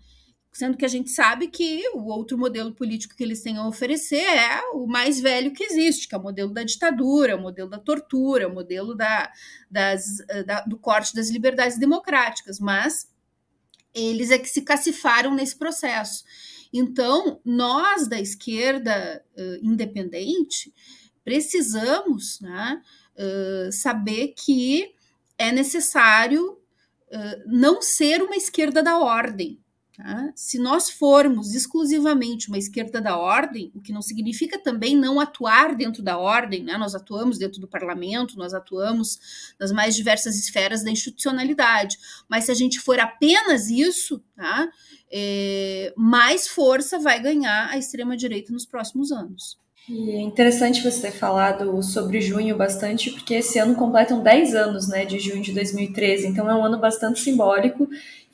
Sendo 0.51 0.75
que 0.77 0.86
a 0.86 0.89
gente 0.89 1.10
sabe 1.10 1.48
que 1.48 1.88
o 1.93 2.08
outro 2.08 2.38
modelo 2.38 2.74
político 2.74 3.15
que 3.15 3.24
eles 3.24 3.41
têm 3.41 3.58
a 3.58 3.67
oferecer 3.67 4.22
é 4.22 4.62
o 4.74 4.86
mais 4.86 5.20
velho 5.20 5.53
que 5.53 5.63
existe, 5.63 6.08
que 6.08 6.15
é 6.15 6.17
o 6.17 6.22
modelo 6.22 6.53
da 6.53 6.63
ditadura, 6.63 7.38
o 7.38 7.41
modelo 7.41 7.70
da 7.70 7.79
tortura, 7.79 8.48
o 8.48 8.53
modelo 8.53 8.93
da, 8.93 9.31
das, 9.70 10.17
da, 10.46 10.62
do 10.62 10.77
corte 10.77 11.15
das 11.15 11.29
liberdades 11.29 11.79
democráticas, 11.79 12.60
mas 12.60 13.10
eles 13.93 14.31
é 14.31 14.38
que 14.38 14.50
se 14.50 14.62
cacifaram 14.62 15.34
nesse 15.34 15.55
processo. 15.55 16.24
Então, 16.74 17.39
nós 17.46 18.08
da 18.08 18.20
esquerda 18.20 19.24
uh, 19.38 19.60
independente 19.62 20.74
precisamos 21.24 22.39
né, 22.41 22.81
uh, 23.15 23.72
saber 23.72 24.34
que 24.38 24.93
é 25.38 25.51
necessário 25.51 26.53
uh, 26.53 27.43
não 27.46 27.81
ser 27.81 28.22
uma 28.22 28.36
esquerda 28.36 28.81
da 28.81 29.00
ordem, 29.00 29.61
Tá? 30.01 30.34
Se 30.36 30.58
nós 30.58 30.89
formos 30.89 31.53
exclusivamente 31.53 32.48
uma 32.48 32.58
esquerda 32.58 33.00
da 33.00 33.15
ordem, 33.17 33.72
o 33.75 33.79
que 33.79 33.93
não 33.93 34.01
significa 34.01 34.58
também 34.58 34.96
não 34.96 35.20
atuar 35.20 35.75
dentro 35.75 36.01
da 36.01 36.17
ordem, 36.17 36.63
né? 36.63 36.75
nós 36.75 36.96
atuamos 36.96 37.38
dentro 37.38 37.62
do 37.62 37.67
parlamento, 37.67 38.36
nós 38.36 38.51
atuamos 38.51 39.53
nas 39.60 39.72
mais 39.72 39.96
diversas 39.96 40.39
esferas 40.39 40.84
da 40.84 40.89
institucionalidade, 40.89 42.00
mas 42.27 42.46
se 42.46 42.51
a 42.51 42.55
gente 42.55 42.79
for 42.79 43.00
apenas 43.00 43.70
isso, 43.70 44.20
tá? 44.36 44.67
É, 45.12 45.93
mais 45.96 46.48
força 46.48 46.98
vai 46.98 47.22
ganhar 47.22 47.70
a 47.70 47.77
extrema-direita 47.77 48.51
nos 48.51 48.65
próximos 48.65 49.12
anos. 49.12 49.62
E 49.89 50.12
é 50.12 50.22
interessante 50.22 50.81
você 50.81 51.01
ter 51.01 51.12
falado 51.12 51.81
sobre 51.84 52.22
junho 52.22 52.55
bastante, 52.55 53.12
porque 53.12 53.36
esse 53.36 53.60
ano 53.60 53.75
completam 53.75 54.22
10 54.22 54.55
anos 54.55 54.88
né, 54.88 55.05
de 55.05 55.20
junho 55.20 55.41
de 55.41 55.51
2013, 55.53 56.27
então 56.27 56.50
é 56.50 56.55
um 56.55 56.63
ano 56.63 56.79
bastante 56.79 57.20
simbólico 57.20 57.89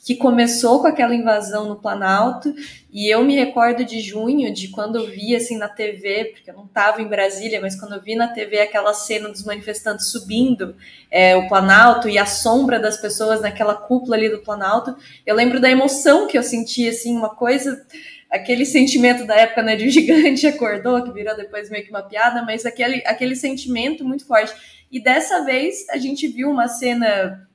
que 0.06 0.16
começou 0.16 0.80
com 0.80 0.88
aquela 0.88 1.14
invasão 1.14 1.68
no 1.68 1.76
Planalto, 1.76 2.54
e 2.92 3.14
eu 3.14 3.24
me 3.24 3.36
recordo 3.36 3.84
de 3.84 4.00
junho, 4.00 4.54
de 4.54 4.70
quando 4.70 4.98
eu 4.98 5.08
vi 5.08 5.36
assim 5.36 5.58
na 5.58 5.68
TV, 5.68 6.32
porque 6.34 6.50
eu 6.50 6.56
não 6.56 6.66
estava 6.66 7.02
em 7.02 7.08
Brasília, 7.08 7.60
mas 7.60 7.80
quando 7.80 7.96
eu 7.96 8.02
vi 8.02 8.16
na 8.16 8.28
TV 8.28 8.60
aquela 8.60 8.94
cena 8.94 9.30
dos 9.30 9.44
manifestantes 9.44 10.08
subindo 10.12 10.76
é, 11.12 11.36
o 11.36 11.48
Planalto 11.48 12.08
e 12.08 12.18
a 12.18 12.26
sombra 12.26 12.80
das 12.80 13.02
pessoas 13.02 13.42
naquela 13.42 13.76
cúpula 13.76 14.16
ali 14.16 14.30
do 14.30 14.40
Planalto, 14.40 14.96
eu 15.26 15.36
lembro 15.36 15.60
da 15.60 15.70
emoção 15.70 16.28
que 16.28 16.38
eu 16.38 16.44
senti, 16.44 16.88
assim, 16.88 17.16
uma 17.16 17.30
coisa 17.30 17.86
aquele 18.30 18.66
sentimento 18.66 19.26
da 19.26 19.36
época, 19.36 19.64
né, 19.64 19.76
de 19.76 19.86
um 19.86 19.90
gigante 19.92 20.48
acordou, 20.48 21.04
que 21.04 21.12
virou 21.12 21.36
depois 21.36 21.70
meio 21.70 21.84
que 21.84 21.90
uma 21.90 22.04
piada, 22.04 22.44
mas 22.44 22.66
aquele, 22.66 23.02
aquele 23.06 23.36
sentimento 23.36 24.04
muito 24.06 24.26
forte. 24.26 24.54
E 24.92 25.02
dessa 25.02 25.44
vez 25.44 25.88
a 25.90 25.98
gente 25.98 26.28
viu 26.28 26.50
uma 26.50 26.68
cena 26.68 27.47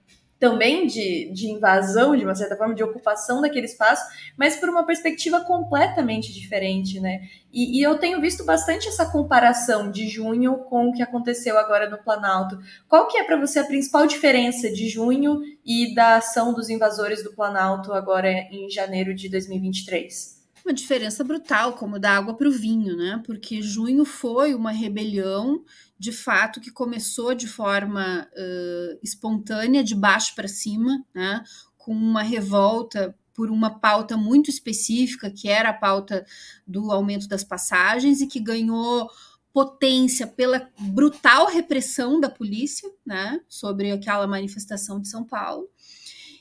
também 0.43 0.89
de, 0.89 1.31
de 1.33 1.47
invasão, 1.47 2.17
de 2.17 2.25
uma 2.25 2.35
certa 2.35 2.57
forma, 2.57 2.75
de 2.75 2.83
ocupação 2.83 3.41
daquele 3.41 3.67
espaço, 3.67 4.05
mas 4.37 4.57
por 4.57 4.69
uma 4.69 4.85
perspectiva 4.85 5.39
completamente 5.39 6.33
diferente, 6.33 6.99
né? 6.99 7.29
E, 7.53 7.79
e 7.79 7.81
eu 7.81 7.97
tenho 7.97 8.21
visto 8.21 8.45
bastante 8.45 8.89
essa 8.89 9.07
comparação 9.07 9.89
de 9.89 10.09
junho 10.09 10.57
com 10.65 10.89
o 10.89 10.93
que 10.93 11.01
aconteceu 11.01 11.57
agora 11.57 11.89
no 11.89 11.97
Planalto. 11.97 12.59
Qual 12.89 13.07
que 13.07 13.19
é 13.19 13.23
para 13.23 13.37
você 13.37 13.61
a 13.61 13.65
principal 13.65 14.05
diferença 14.05 14.69
de 14.69 14.89
junho 14.89 15.43
e 15.65 15.95
da 15.95 16.17
ação 16.17 16.53
dos 16.53 16.69
invasores 16.69 17.23
do 17.23 17.33
Planalto 17.33 17.93
agora 17.93 18.29
em 18.29 18.69
janeiro 18.69 19.15
de 19.15 19.29
2023? 19.29 20.43
Uma 20.65 20.75
diferença 20.75 21.23
brutal, 21.23 21.75
como 21.75 22.01
da 22.01 22.17
água 22.17 22.35
para 22.35 22.49
o 22.49 22.53
vinho, 22.53 22.97
né? 22.97 23.23
Porque 23.25 23.63
junho 23.63 24.05
foi 24.05 24.55
uma 24.55 24.73
rebelião 24.73 25.63
de 26.03 26.11
fato 26.11 26.61
que 26.61 26.73
começou 26.73 27.33
de 27.33 27.47
forma 27.47 28.29
uh, 28.33 28.99
espontânea, 29.05 29.85
de 29.85 29.95
baixo 29.95 30.35
para 30.35 30.49
cima, 30.49 31.01
né, 31.15 31.45
com 31.79 31.93
uma 31.93 32.25
revolta 32.25 33.17
por 33.33 33.49
uma 33.49 33.79
pauta 33.79 34.17
muito 34.17 34.51
específica, 34.51 35.31
que 35.31 35.49
era 35.49 35.69
a 35.69 35.73
pauta 35.73 36.27
do 36.67 36.91
aumento 36.91 37.29
das 37.29 37.45
passagens, 37.45 38.21
e 38.21 38.27
que 38.27 38.41
ganhou 38.41 39.09
potência 39.53 40.27
pela 40.27 40.69
brutal 40.77 41.47
repressão 41.47 42.19
da 42.19 42.29
polícia 42.29 42.91
né, 43.07 43.41
sobre 43.49 43.93
aquela 43.93 44.27
manifestação 44.27 45.01
de 45.01 45.09
São 45.09 45.23
Paulo, 45.23 45.71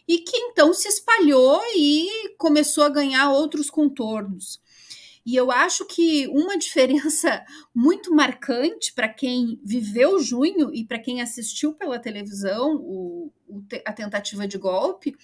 e 0.07 0.17
que 0.17 0.37
então 0.37 0.73
se 0.73 0.87
espalhou 0.87 1.61
e 1.77 2.33
começou 2.35 2.83
a 2.83 2.89
ganhar 2.89 3.29
outros 3.29 3.69
contornos. 3.69 4.59
E 5.25 5.35
eu 5.35 5.51
acho 5.51 5.85
que 5.85 6.27
uma 6.27 6.57
diferença 6.59 7.43
muito 7.73 8.13
marcante 8.13 8.93
para 8.93 9.09
quem 9.09 9.59
viveu 9.63 10.19
junho 10.19 10.73
e 10.73 10.85
para 10.85 10.99
quem 10.99 11.21
assistiu 11.21 11.73
pela 11.73 11.99
televisão 11.99 12.75
o, 12.75 13.31
o, 13.47 13.63
a 13.85 13.93
tentativa 13.93 14.47
de 14.47 14.57
golpe 14.57 15.15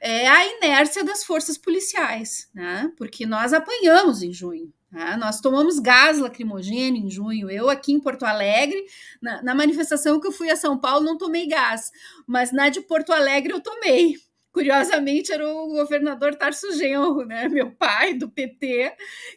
é 0.00 0.26
a 0.26 0.46
inércia 0.46 1.04
das 1.04 1.22
forças 1.22 1.58
policiais, 1.58 2.48
né? 2.54 2.90
Porque 2.96 3.26
nós 3.26 3.52
apanhamos 3.52 4.22
em 4.22 4.32
junho. 4.32 4.72
Né? 4.90 5.16
Nós 5.18 5.40
tomamos 5.40 5.78
gás 5.78 6.18
lacrimogêneo 6.18 7.04
em 7.04 7.10
junho. 7.10 7.50
Eu, 7.50 7.68
aqui 7.68 7.92
em 7.92 8.00
Porto 8.00 8.24
Alegre, 8.24 8.82
na, 9.20 9.42
na 9.42 9.54
manifestação 9.54 10.18
que 10.18 10.26
eu 10.26 10.32
fui 10.32 10.50
a 10.50 10.56
São 10.56 10.78
Paulo, 10.78 11.04
não 11.04 11.18
tomei 11.18 11.46
gás, 11.46 11.92
mas 12.26 12.50
na 12.50 12.70
de 12.70 12.80
Porto 12.80 13.12
Alegre 13.12 13.52
eu 13.52 13.60
tomei 13.60 14.16
curiosamente 14.52 15.32
era 15.32 15.48
o 15.48 15.68
governador 15.68 16.34
Tarso 16.34 16.72
Genro, 16.72 17.24
né, 17.24 17.48
meu 17.50 17.70
pai 17.72 18.14
do 18.14 18.28
PT, 18.28 18.94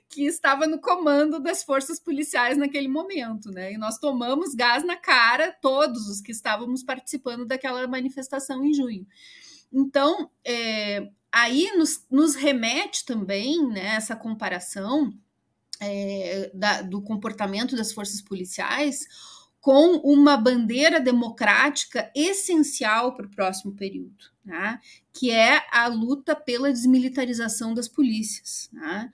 que 0.10 0.26
estava 0.26 0.68
no 0.68 0.80
comando 0.80 1.40
das 1.40 1.64
forças 1.64 2.00
policiais 2.00 2.58
naquele 2.58 2.88
momento, 2.88 3.52
né? 3.52 3.74
E 3.74 3.78
nós 3.78 3.98
tomamos 3.98 4.54
gás 4.54 4.84
na 4.84 4.96
cara 4.96 5.52
todos 5.62 6.08
os 6.08 6.22
que 6.22 6.32
estávamos 6.32 6.84
participando 6.84 7.46
daquela 7.46 7.88
manifestação 7.88 8.64
em 8.64 8.74
junho. 8.74 9.06
Então, 9.72 10.30
é, 10.46 11.10
aí 11.32 11.72
nos, 11.76 12.06
nos, 12.10 12.36
remete 12.36 13.06
também 13.06 13.68
né, 13.68 13.96
essa 13.96 14.16
comparação 14.16 15.12
é, 15.80 16.52
da, 16.54 16.82
do 16.84 17.02
comportamento 17.02 17.76
das 17.76 17.92
forças 17.92 18.22
policiais 18.22 19.08
com 19.64 19.96
uma 20.00 20.36
bandeira 20.36 21.00
democrática 21.00 22.12
essencial 22.14 23.16
para 23.16 23.26
o 23.26 23.30
próximo 23.30 23.72
período, 23.74 24.26
né? 24.44 24.78
que 25.14 25.32
é 25.32 25.64
a 25.72 25.88
luta 25.88 26.36
pela 26.36 26.70
desmilitarização 26.70 27.74
das 27.74 27.88
polícias. 27.88 28.70
Né? 28.74 29.10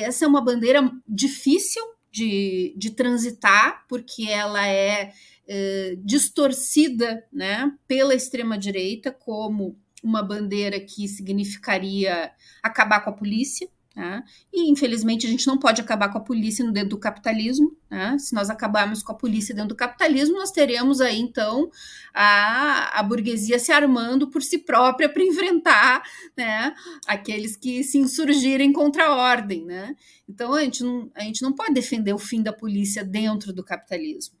essa 0.00 0.24
é 0.24 0.28
uma 0.28 0.40
bandeira 0.40 0.90
difícil 1.06 1.82
de, 2.10 2.74
de 2.74 2.88
transitar, 2.92 3.84
porque 3.86 4.22
ela 4.30 4.66
é, 4.66 5.12
é 5.46 5.94
distorcida 6.02 7.22
né, 7.30 7.70
pela 7.86 8.14
extrema-direita 8.14 9.12
como 9.12 9.78
uma 10.02 10.22
bandeira 10.22 10.80
que 10.80 11.06
significaria 11.06 12.32
acabar 12.62 13.00
com 13.00 13.10
a 13.10 13.12
polícia. 13.12 13.68
Né? 13.96 14.22
E, 14.52 14.70
infelizmente, 14.70 15.26
a 15.26 15.30
gente 15.30 15.46
não 15.46 15.56
pode 15.56 15.80
acabar 15.80 16.10
com 16.10 16.18
a 16.18 16.20
polícia 16.20 16.62
dentro 16.70 16.90
do 16.90 16.98
capitalismo. 16.98 17.74
Né? 17.90 18.18
Se 18.18 18.34
nós 18.34 18.50
acabarmos 18.50 19.02
com 19.02 19.10
a 19.10 19.14
polícia 19.14 19.54
dentro 19.54 19.70
do 19.70 19.74
capitalismo, 19.74 20.36
nós 20.36 20.50
teremos 20.50 21.00
aí, 21.00 21.18
então, 21.18 21.70
a, 22.12 23.00
a 23.00 23.02
burguesia 23.02 23.58
se 23.58 23.72
armando 23.72 24.28
por 24.28 24.42
si 24.42 24.58
própria 24.58 25.08
para 25.08 25.22
enfrentar 25.22 26.02
né, 26.36 26.74
aqueles 27.06 27.56
que 27.56 27.82
se 27.82 27.96
insurgirem 27.96 28.70
contra 28.70 29.06
a 29.06 29.16
ordem. 29.16 29.64
Né? 29.64 29.96
Então, 30.28 30.52
a 30.52 30.62
gente, 30.62 30.84
não, 30.84 31.10
a 31.14 31.22
gente 31.22 31.40
não 31.40 31.54
pode 31.54 31.72
defender 31.72 32.12
o 32.12 32.18
fim 32.18 32.42
da 32.42 32.52
polícia 32.52 33.02
dentro 33.02 33.50
do 33.50 33.64
capitalismo. 33.64 34.36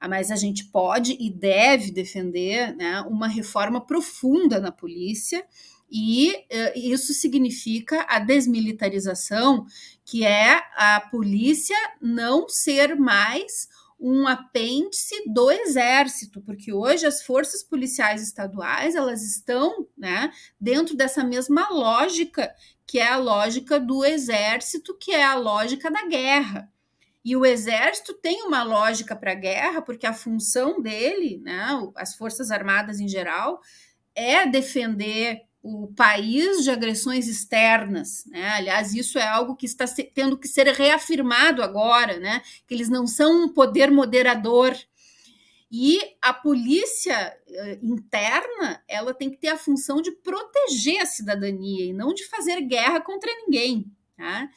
Ah, 0.00 0.08
mas 0.08 0.32
a 0.32 0.36
gente 0.36 0.64
pode 0.64 1.16
e 1.20 1.30
deve 1.30 1.92
defender 1.92 2.74
né, 2.74 3.02
uma 3.02 3.28
reforma 3.28 3.86
profunda 3.86 4.58
na 4.58 4.72
polícia 4.72 5.44
e 5.90 6.32
uh, 6.32 6.72
isso 6.78 7.12
significa 7.12 8.06
a 8.08 8.18
desmilitarização, 8.18 9.66
que 10.04 10.24
é 10.24 10.62
a 10.76 11.00
polícia 11.10 11.76
não 12.00 12.48
ser 12.48 12.94
mais 12.94 13.68
um 13.98 14.26
apêndice 14.26 15.14
do 15.26 15.50
exército, 15.50 16.40
porque 16.40 16.72
hoje 16.72 17.04
as 17.04 17.22
forças 17.22 17.62
policiais 17.62 18.22
estaduais 18.22 18.94
elas 18.94 19.22
estão 19.22 19.86
né, 19.96 20.32
dentro 20.58 20.96
dessa 20.96 21.22
mesma 21.22 21.68
lógica, 21.68 22.54
que 22.86 22.98
é 22.98 23.08
a 23.08 23.18
lógica 23.18 23.78
do 23.78 24.02
exército, 24.04 24.96
que 24.96 25.12
é 25.12 25.22
a 25.22 25.34
lógica 25.34 25.90
da 25.90 26.06
guerra. 26.06 26.72
E 27.22 27.36
o 27.36 27.44
exército 27.44 28.14
tem 28.14 28.42
uma 28.42 28.62
lógica 28.62 29.14
para 29.14 29.32
a 29.32 29.34
guerra, 29.34 29.82
porque 29.82 30.06
a 30.06 30.14
função 30.14 30.80
dele, 30.80 31.38
né, 31.44 31.66
as 31.94 32.14
forças 32.14 32.50
armadas 32.50 33.00
em 33.00 33.06
geral, 33.06 33.60
é 34.14 34.46
defender 34.46 35.42
o 35.62 35.88
país 35.94 36.64
de 36.64 36.70
agressões 36.70 37.28
externas, 37.28 38.24
né? 38.26 38.48
Aliás, 38.50 38.94
isso 38.94 39.18
é 39.18 39.26
algo 39.26 39.54
que 39.54 39.66
está 39.66 39.84
tendo 40.14 40.38
que 40.38 40.48
ser 40.48 40.66
reafirmado 40.68 41.62
agora, 41.62 42.18
né? 42.18 42.42
Que 42.66 42.74
eles 42.74 42.88
não 42.88 43.06
são 43.06 43.44
um 43.44 43.48
poder 43.48 43.90
moderador. 43.90 44.74
E 45.70 46.00
a 46.20 46.32
polícia 46.32 47.36
uh, 47.48 47.86
interna, 47.86 48.82
ela 48.88 49.14
tem 49.14 49.30
que 49.30 49.36
ter 49.36 49.48
a 49.48 49.58
função 49.58 50.00
de 50.02 50.10
proteger 50.10 51.00
a 51.00 51.06
cidadania 51.06 51.84
e 51.84 51.92
não 51.92 52.12
de 52.12 52.26
fazer 52.26 52.60
guerra 52.62 53.00
contra 53.00 53.30
ninguém. 53.44 53.86
Tá? 54.20 54.50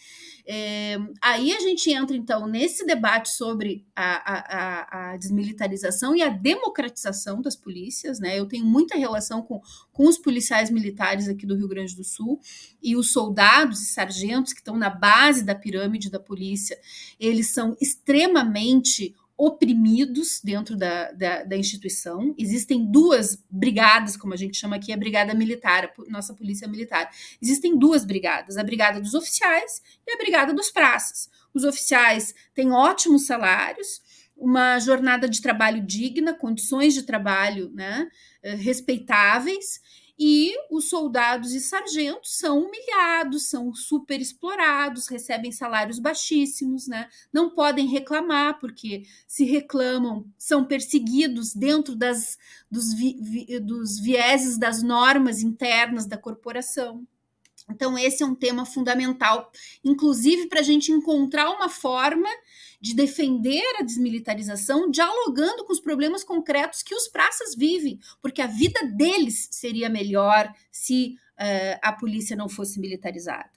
É, 0.45 0.97
aí 1.21 1.53
a 1.53 1.59
gente 1.61 1.89
entra, 1.89 2.17
então, 2.17 2.45
nesse 2.45 2.85
debate 2.85 3.29
sobre 3.29 3.85
a, 3.95 4.33
a, 4.33 5.13
a, 5.13 5.17
desmilitarização 5.17 6.13
e 6.13 6.21
a 6.21 6.27
democratização 6.27 7.41
das 7.41 7.55
polícias. 7.55 8.19
Né? 8.19 8.37
Eu 8.37 8.45
tenho 8.45 8.65
muita 8.65 8.97
relação 8.97 9.41
com, 9.41 9.61
com 9.93 10.05
os 10.05 10.17
policiais 10.17 10.69
militares 10.69 11.29
aqui 11.29 11.45
do 11.45 11.55
Rio 11.55 11.69
Grande 11.69 11.95
do 11.95 12.03
Sul 12.03 12.41
e 12.81 12.97
os 12.97 13.13
soldados 13.13 13.81
e 13.81 13.85
sargentos 13.85 14.51
que 14.51 14.59
estão 14.59 14.75
na 14.75 14.89
base 14.89 15.45
da 15.45 15.55
pirâmide 15.55 16.11
da 16.11 16.19
polícia. 16.19 16.77
Eles 17.17 17.53
são 17.53 17.77
extremamente 17.79 19.15
oprimidos 19.37 20.39
dentro 20.43 20.75
da, 20.75 21.11
da, 21.11 21.43
da, 21.43 21.57
instituição. 21.57 22.33
Existem 22.37 22.85
duas 22.85 23.43
brigadas, 23.49 24.15
como 24.15 24.33
a 24.33 24.37
gente 24.37 24.57
chama 24.57 24.75
aqui, 24.75 24.93
a 24.93 24.97
brigada 24.97 25.33
militar, 25.33 25.91
a 25.97 26.11
nossa 26.11 26.33
polícia 26.33 26.67
militar. 26.67 27.09
Existem 27.41 27.77
duas 27.77 28.05
brigadas, 28.05 28.57
a 28.57 28.63
brigada 28.63 29.01
dos 29.01 29.13
oficiais 29.13 29.81
e 30.07 30.13
a 30.13 30.17
brigada 30.17 30.53
dos 30.53 30.69
praças. 30.69 31.29
Os 31.53 31.63
oficiais 31.63 32.33
têm 32.53 32.71
ótimos 32.71 33.25
salários, 33.25 34.01
uma 34.35 34.79
jornada 34.79 35.27
de 35.27 35.41
trabalho 35.41 35.81
digna, 35.81 36.33
condições 36.33 36.93
de 36.93 37.03
trabalho 37.03 37.71
né, 37.73 38.07
eh, 38.41 38.55
respeitáveis, 38.55 39.79
e 40.17 40.53
os 40.69 40.89
soldados 40.89 41.53
e 41.53 41.59
sargentos 41.59 42.37
são 42.37 42.59
humilhados, 42.59 43.49
são 43.49 43.73
super 43.73 44.21
explorados, 44.21 45.07
recebem 45.07 45.51
salários 45.51 45.97
baixíssimos, 45.99 46.87
né? 46.87 47.09
Não 47.31 47.49
podem 47.49 47.87
reclamar, 47.87 48.59
porque 48.59 49.03
se 49.27 49.43
reclamam, 49.43 50.25
são 50.37 50.65
perseguidos 50.65 51.53
dentro 51.53 51.95
das, 51.95 52.37
dos, 52.69 52.93
vi, 52.93 53.17
vi, 53.21 53.59
dos 53.59 53.99
vieses 53.99 54.57
das 54.57 54.83
normas 54.83 55.41
internas 55.41 56.05
da 56.05 56.17
corporação. 56.17 57.05
Então, 57.69 57.97
esse 57.97 58.21
é 58.21 58.25
um 58.25 58.35
tema 58.35 58.65
fundamental, 58.65 59.51
inclusive 59.83 60.47
para 60.47 60.59
a 60.59 60.63
gente 60.63 60.91
encontrar 60.91 61.49
uma 61.49 61.69
forma 61.69 62.27
de 62.83 62.93
defender 62.93 63.63
a 63.79 63.81
desmilitarização, 63.81 64.91
dialogando 64.91 65.63
com 65.63 65.71
os 65.71 65.79
problemas 65.79 66.21
concretos 66.21 66.83
que 66.83 66.93
os 66.93 67.07
praças 67.07 67.55
vivem, 67.55 67.97
porque 68.21 68.41
a 68.41 68.47
vida 68.47 68.85
deles 68.87 69.47
seria 69.51 69.87
melhor 69.87 70.53
se 70.69 71.15
uh, 71.39 71.79
a 71.81 71.93
polícia 71.93 72.35
não 72.35 72.49
fosse 72.49 72.81
militarizada. 72.81 73.52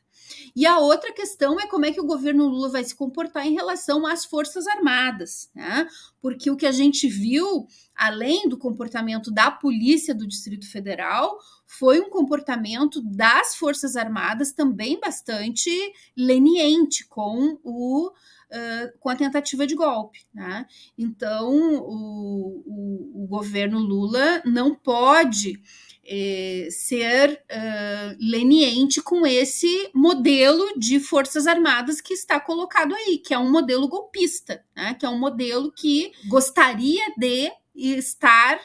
E 0.54 0.64
a 0.66 0.78
outra 0.78 1.12
questão 1.12 1.61
é 1.61 1.66
como 1.66 1.85
é 1.85 1.92
que 1.92 2.00
o 2.00 2.06
governo 2.06 2.47
Lula 2.47 2.71
vai 2.71 2.85
se 2.85 2.95
comportar 2.95 3.47
em 3.47 3.54
relação 3.54 4.06
às 4.06 4.25
Forças 4.25 4.66
Armadas, 4.66 5.51
né? 5.55 5.88
Porque 6.20 6.51
o 6.51 6.57
que 6.57 6.66
a 6.66 6.72
gente 6.72 7.09
viu, 7.09 7.66
além 7.94 8.48
do 8.48 8.59
comportamento 8.59 9.31
da 9.31 9.51
Polícia 9.51 10.14
do 10.14 10.27
Distrito 10.27 10.70
Federal, 10.70 11.38
foi 11.66 12.01
um 12.01 12.09
comportamento 12.09 13.03
das 13.03 13.57
Forças 13.57 13.96
Armadas 13.96 14.53
também 14.53 14.98
bastante 15.01 15.70
leniente 16.16 17.07
com 17.07 17.59
o 17.62 18.12
uh, 18.51 18.98
com 18.98 19.09
a 19.09 19.16
tentativa 19.16 19.66
de 19.66 19.74
golpe. 19.74 20.27
Né? 20.33 20.66
Então, 20.96 21.53
o, 21.53 22.62
o, 22.66 23.24
o 23.24 23.27
governo 23.27 23.79
Lula 23.79 24.42
não 24.44 24.74
pode 24.74 25.61
eh, 26.09 26.69
ser 26.71 27.42
uh, 27.51 28.16
leniente 28.21 29.03
com 29.03 29.27
esse 29.27 29.90
modelo 29.92 30.79
de 30.79 31.01
forças 31.01 31.47
armadas 31.47 32.01
que 32.01 32.14
está 32.14 32.38
colocado 32.38 32.95
aí, 32.95 33.19
que 33.19 33.35
é 33.35 33.38
um 33.38 33.51
modelo 33.51 33.88
golpista, 33.88 34.64
né? 34.75 34.95
que 34.95 35.05
é 35.05 35.09
um 35.09 35.19
modelo 35.19 35.73
que 35.73 36.12
gostaria 36.29 37.03
de 37.16 37.53
estar 37.75 38.57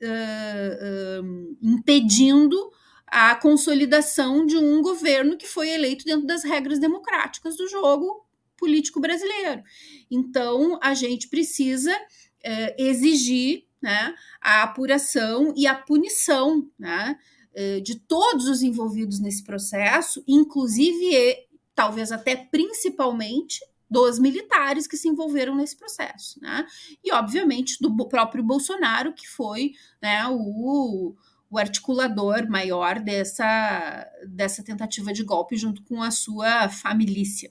uh, 0.00 1.56
impedindo 1.60 2.70
a 3.06 3.34
consolidação 3.34 4.46
de 4.46 4.56
um 4.56 4.80
governo 4.80 5.36
que 5.36 5.46
foi 5.46 5.68
eleito 5.68 6.04
dentro 6.04 6.26
das 6.26 6.44
regras 6.44 6.78
democráticas 6.78 7.56
do 7.56 7.68
jogo 7.68 8.24
político 8.56 9.00
brasileiro. 9.00 9.62
Então, 10.10 10.78
a 10.82 10.94
gente 10.94 11.28
precisa 11.28 11.94
é, 12.42 12.74
exigir 12.82 13.64
né, 13.82 14.14
a 14.40 14.62
apuração 14.62 15.52
e 15.56 15.66
a 15.66 15.74
punição 15.74 16.68
né, 16.78 17.18
é, 17.54 17.80
de 17.80 17.96
todos 17.96 18.46
os 18.46 18.62
envolvidos 18.62 19.20
nesse 19.20 19.42
processo, 19.42 20.22
inclusive 20.26 21.14
e, 21.14 21.48
talvez 21.74 22.12
até 22.12 22.36
principalmente 22.36 23.60
dos 23.90 24.20
militares 24.20 24.86
que 24.86 24.96
se 24.96 25.08
envolveram 25.08 25.56
nesse 25.56 25.76
processo, 25.76 26.40
né? 26.40 26.64
E 27.02 27.12
obviamente 27.12 27.76
do 27.80 28.06
próprio 28.06 28.44
Bolsonaro, 28.44 29.12
que 29.12 29.26
foi 29.26 29.72
né, 30.00 30.24
o, 30.28 31.16
o 31.50 31.58
articulador 31.58 32.48
maior 32.48 33.00
dessa, 33.00 34.06
dessa 34.28 34.62
tentativa 34.62 35.12
de 35.12 35.24
golpe 35.24 35.56
junto 35.56 35.82
com 35.82 36.00
a 36.00 36.12
sua 36.12 36.68
família. 36.68 37.50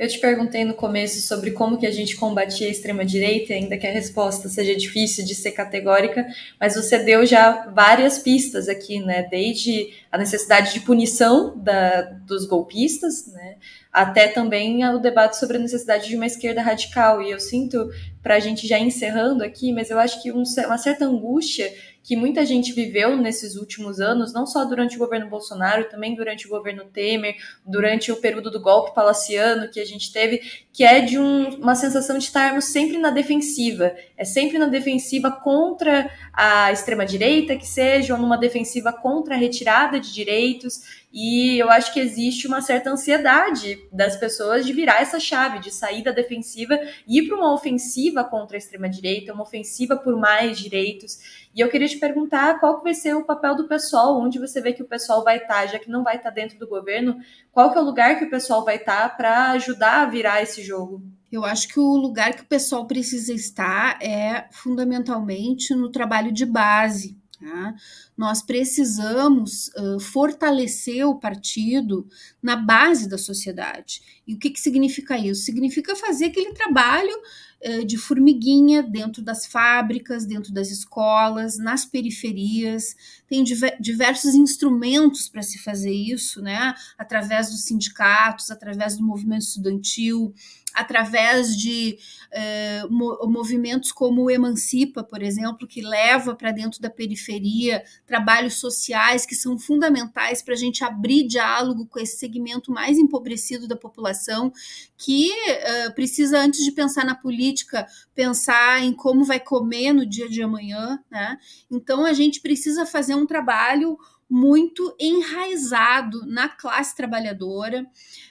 Eu 0.00 0.08
te 0.08 0.18
perguntei 0.18 0.64
no 0.64 0.72
começo 0.72 1.20
sobre 1.20 1.50
como 1.50 1.76
que 1.76 1.86
a 1.86 1.90
gente 1.90 2.16
combatia 2.16 2.66
a 2.66 2.70
extrema-direita, 2.70 3.52
ainda 3.52 3.76
que 3.76 3.86
a 3.86 3.92
resposta 3.92 4.48
seja 4.48 4.74
difícil 4.74 5.26
de 5.26 5.34
ser 5.34 5.52
categórica, 5.52 6.26
mas 6.58 6.74
você 6.74 7.00
deu 7.00 7.26
já 7.26 7.66
várias 7.66 8.18
pistas 8.18 8.66
aqui, 8.66 8.98
né? 8.98 9.24
Desde 9.24 9.92
a 10.10 10.16
necessidade 10.16 10.72
de 10.72 10.80
punição 10.80 11.54
da, 11.54 12.00
dos 12.00 12.46
golpistas, 12.46 13.26
né? 13.26 13.56
Até 13.92 14.26
também 14.28 14.82
o 14.88 14.98
debate 14.98 15.36
sobre 15.36 15.58
a 15.58 15.60
necessidade 15.60 16.08
de 16.08 16.16
uma 16.16 16.24
esquerda 16.24 16.62
radical. 16.62 17.20
E 17.20 17.30
eu 17.30 17.38
sinto, 17.38 17.90
para 18.22 18.36
a 18.36 18.40
gente 18.40 18.66
já 18.66 18.78
encerrando 18.78 19.44
aqui, 19.44 19.70
mas 19.70 19.90
eu 19.90 19.98
acho 19.98 20.22
que 20.22 20.32
um, 20.32 20.44
uma 20.64 20.78
certa 20.78 21.04
angústia 21.04 21.70
que 22.02 22.16
muita 22.16 22.44
gente 22.46 22.72
viveu 22.72 23.16
nesses 23.16 23.56
últimos 23.56 24.00
anos, 24.00 24.32
não 24.32 24.46
só 24.46 24.64
durante 24.64 24.96
o 24.96 24.98
governo 24.98 25.28
Bolsonaro, 25.28 25.88
também 25.88 26.14
durante 26.14 26.46
o 26.46 26.50
governo 26.50 26.84
Temer, 26.86 27.36
durante 27.64 28.10
o 28.10 28.16
período 28.16 28.50
do 28.50 28.60
golpe 28.60 28.94
palaciano 28.94 29.70
que 29.70 29.78
a 29.78 29.84
gente 29.84 30.12
teve, 30.12 30.40
que 30.72 30.82
é 30.82 31.00
de 31.00 31.18
um, 31.18 31.56
uma 31.56 31.74
sensação 31.74 32.16
de 32.16 32.24
estarmos 32.24 32.66
sempre 32.66 32.98
na 32.98 33.10
defensiva. 33.10 33.94
É 34.16 34.24
sempre 34.24 34.58
na 34.58 34.66
defensiva 34.66 35.30
contra 35.30 36.10
a 36.32 36.72
extrema-direita, 36.72 37.56
que 37.56 37.66
seja, 37.66 38.14
ou 38.14 38.20
numa 38.20 38.38
defensiva 38.38 38.92
contra 38.92 39.34
a 39.34 39.38
retirada 39.38 40.00
de 40.00 40.12
direitos. 40.12 41.00
E 41.12 41.58
eu 41.58 41.68
acho 41.68 41.92
que 41.92 41.98
existe 41.98 42.46
uma 42.46 42.62
certa 42.62 42.90
ansiedade 42.90 43.78
das 43.92 44.16
pessoas 44.16 44.64
de 44.64 44.72
virar 44.72 45.02
essa 45.02 45.18
chave, 45.18 45.58
de 45.58 45.70
sair 45.72 46.04
da 46.04 46.12
defensiva 46.12 46.78
e 47.06 47.18
ir 47.18 47.26
para 47.26 47.36
uma 47.36 47.52
ofensiva 47.52 48.22
contra 48.22 48.56
a 48.56 48.58
extrema-direita, 48.58 49.32
uma 49.32 49.42
ofensiva 49.42 49.96
por 49.96 50.16
mais 50.16 50.58
direitos. 50.58 51.48
E 51.52 51.60
eu 51.60 51.68
queria 51.68 51.88
te 51.88 51.98
perguntar 51.98 52.60
qual 52.60 52.78
que 52.78 52.84
vai 52.84 52.94
ser 52.94 53.16
o 53.16 53.24
papel 53.24 53.56
do 53.56 53.66
pessoal, 53.66 54.20
onde 54.20 54.38
você 54.38 54.60
vê 54.60 54.72
que 54.72 54.82
o 54.82 54.88
pessoal 54.88 55.24
vai 55.24 55.38
estar, 55.38 55.66
já 55.66 55.80
que 55.80 55.90
não 55.90 56.04
vai 56.04 56.16
estar 56.16 56.30
dentro 56.30 56.56
do 56.58 56.68
governo, 56.68 57.18
qual 57.50 57.72
que 57.72 57.78
é 57.78 57.80
o 57.80 57.84
lugar 57.84 58.16
que 58.16 58.26
o 58.26 58.30
pessoal 58.30 58.64
vai 58.64 58.76
estar 58.76 59.16
para 59.16 59.50
ajudar 59.50 60.02
a 60.02 60.06
virar 60.06 60.42
esse 60.42 60.62
jogo? 60.62 61.02
Eu 61.30 61.44
acho 61.44 61.68
que 61.68 61.80
o 61.80 61.96
lugar 61.96 62.34
que 62.34 62.42
o 62.42 62.46
pessoal 62.46 62.86
precisa 62.86 63.32
estar 63.32 64.00
é 64.00 64.46
fundamentalmente 64.52 65.74
no 65.74 65.90
trabalho 65.90 66.30
de 66.30 66.46
base, 66.46 67.20
Tá? 67.40 67.74
Nós 68.20 68.42
precisamos 68.42 69.68
uh, 69.68 69.98
fortalecer 69.98 71.08
o 71.08 71.18
partido 71.18 72.06
na 72.42 72.54
base 72.54 73.08
da 73.08 73.16
sociedade. 73.16 74.02
E 74.26 74.34
o 74.34 74.38
que, 74.38 74.50
que 74.50 74.60
significa 74.60 75.16
isso? 75.16 75.40
Significa 75.40 75.96
fazer 75.96 76.26
aquele 76.26 76.52
trabalho 76.52 77.16
uh, 77.64 77.82
de 77.82 77.96
formiguinha 77.96 78.82
dentro 78.82 79.22
das 79.22 79.46
fábricas, 79.46 80.26
dentro 80.26 80.52
das 80.52 80.70
escolas, 80.70 81.56
nas 81.56 81.86
periferias. 81.86 82.94
Tem 83.26 83.42
diver 83.42 83.78
diversos 83.80 84.34
instrumentos 84.34 85.26
para 85.26 85.40
se 85.40 85.58
fazer 85.58 85.94
isso, 85.94 86.42
né? 86.42 86.74
através 86.98 87.48
dos 87.48 87.64
sindicatos, 87.64 88.50
através 88.50 88.98
do 88.98 89.02
movimento 89.02 89.44
estudantil, 89.44 90.34
através 90.74 91.56
de 91.56 91.98
eh, 92.30 92.82
movimentos 92.90 93.92
como 93.92 94.22
o 94.22 94.30
Emancipa, 94.30 95.02
por 95.02 95.22
exemplo, 95.22 95.66
que 95.66 95.82
leva 95.82 96.34
para 96.34 96.52
dentro 96.52 96.80
da 96.80 96.90
periferia 96.90 97.82
trabalhos 98.10 98.54
sociais 98.54 99.24
que 99.24 99.36
são 99.36 99.56
fundamentais 99.56 100.42
para 100.42 100.54
a 100.54 100.56
gente 100.56 100.82
abrir 100.82 101.28
diálogo 101.28 101.86
com 101.86 102.00
esse 102.00 102.18
segmento 102.18 102.72
mais 102.72 102.98
empobrecido 102.98 103.68
da 103.68 103.76
população, 103.76 104.52
que 104.98 105.30
eh, 105.46 105.90
precisa, 105.90 106.40
antes 106.40 106.64
de 106.64 106.72
pensar 106.72 107.04
na 107.04 107.14
política, 107.14 107.86
pensar 108.12 108.82
em 108.82 108.92
como 108.92 109.24
vai 109.24 109.38
comer 109.38 109.92
no 109.92 110.04
dia 110.04 110.28
de 110.28 110.42
amanhã. 110.42 110.98
Né? 111.08 111.38
Então, 111.70 112.04
a 112.04 112.12
gente 112.12 112.40
precisa 112.40 112.84
fazer 112.84 113.14
um 113.14 113.24
trabalho 113.24 113.96
muito 114.28 114.92
enraizado 114.98 116.26
na 116.26 116.48
classe 116.48 116.96
trabalhadora, 116.96 117.86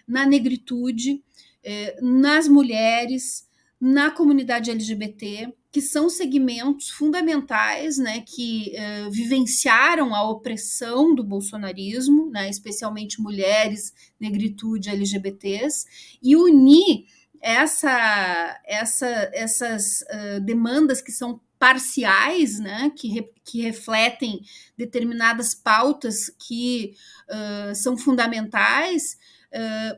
na 0.06 0.26
negritude, 0.26 1.24
é, 1.64 1.98
nas 2.02 2.50
mulheres, 2.50 3.49
na 3.80 4.12
comunidade 4.12 4.70
LGBT, 4.70 5.54
que 5.72 5.82
são 5.82 6.10
segmentos 6.10 6.90
fundamentais, 6.90 7.98
né, 7.98 8.22
que 8.22 8.74
uh, 8.76 9.12
vivenciaram 9.12 10.14
a 10.14 10.28
opressão 10.30 11.14
do 11.14 11.24
bolsonarismo, 11.24 12.30
né, 12.30 12.50
especialmente 12.50 13.22
mulheres, 13.22 13.94
negritude, 14.20 14.90
LGBTs, 14.90 15.86
e 16.22 16.36
unir 16.36 17.06
essa, 17.42 18.60
essa, 18.66 19.30
essas 19.34 20.02
uh, 20.02 20.42
demandas 20.42 21.02
que 21.02 21.12
são 21.12 21.40
parciais, 21.58 22.60
né, 22.60 22.92
que, 22.96 23.08
re, 23.08 23.30
que 23.46 23.62
refletem 23.62 24.42
determinadas 24.78 25.54
pautas 25.54 26.30
que 26.48 26.96
uh, 27.30 27.76
são 27.76 27.98
fundamentais, 27.98 29.18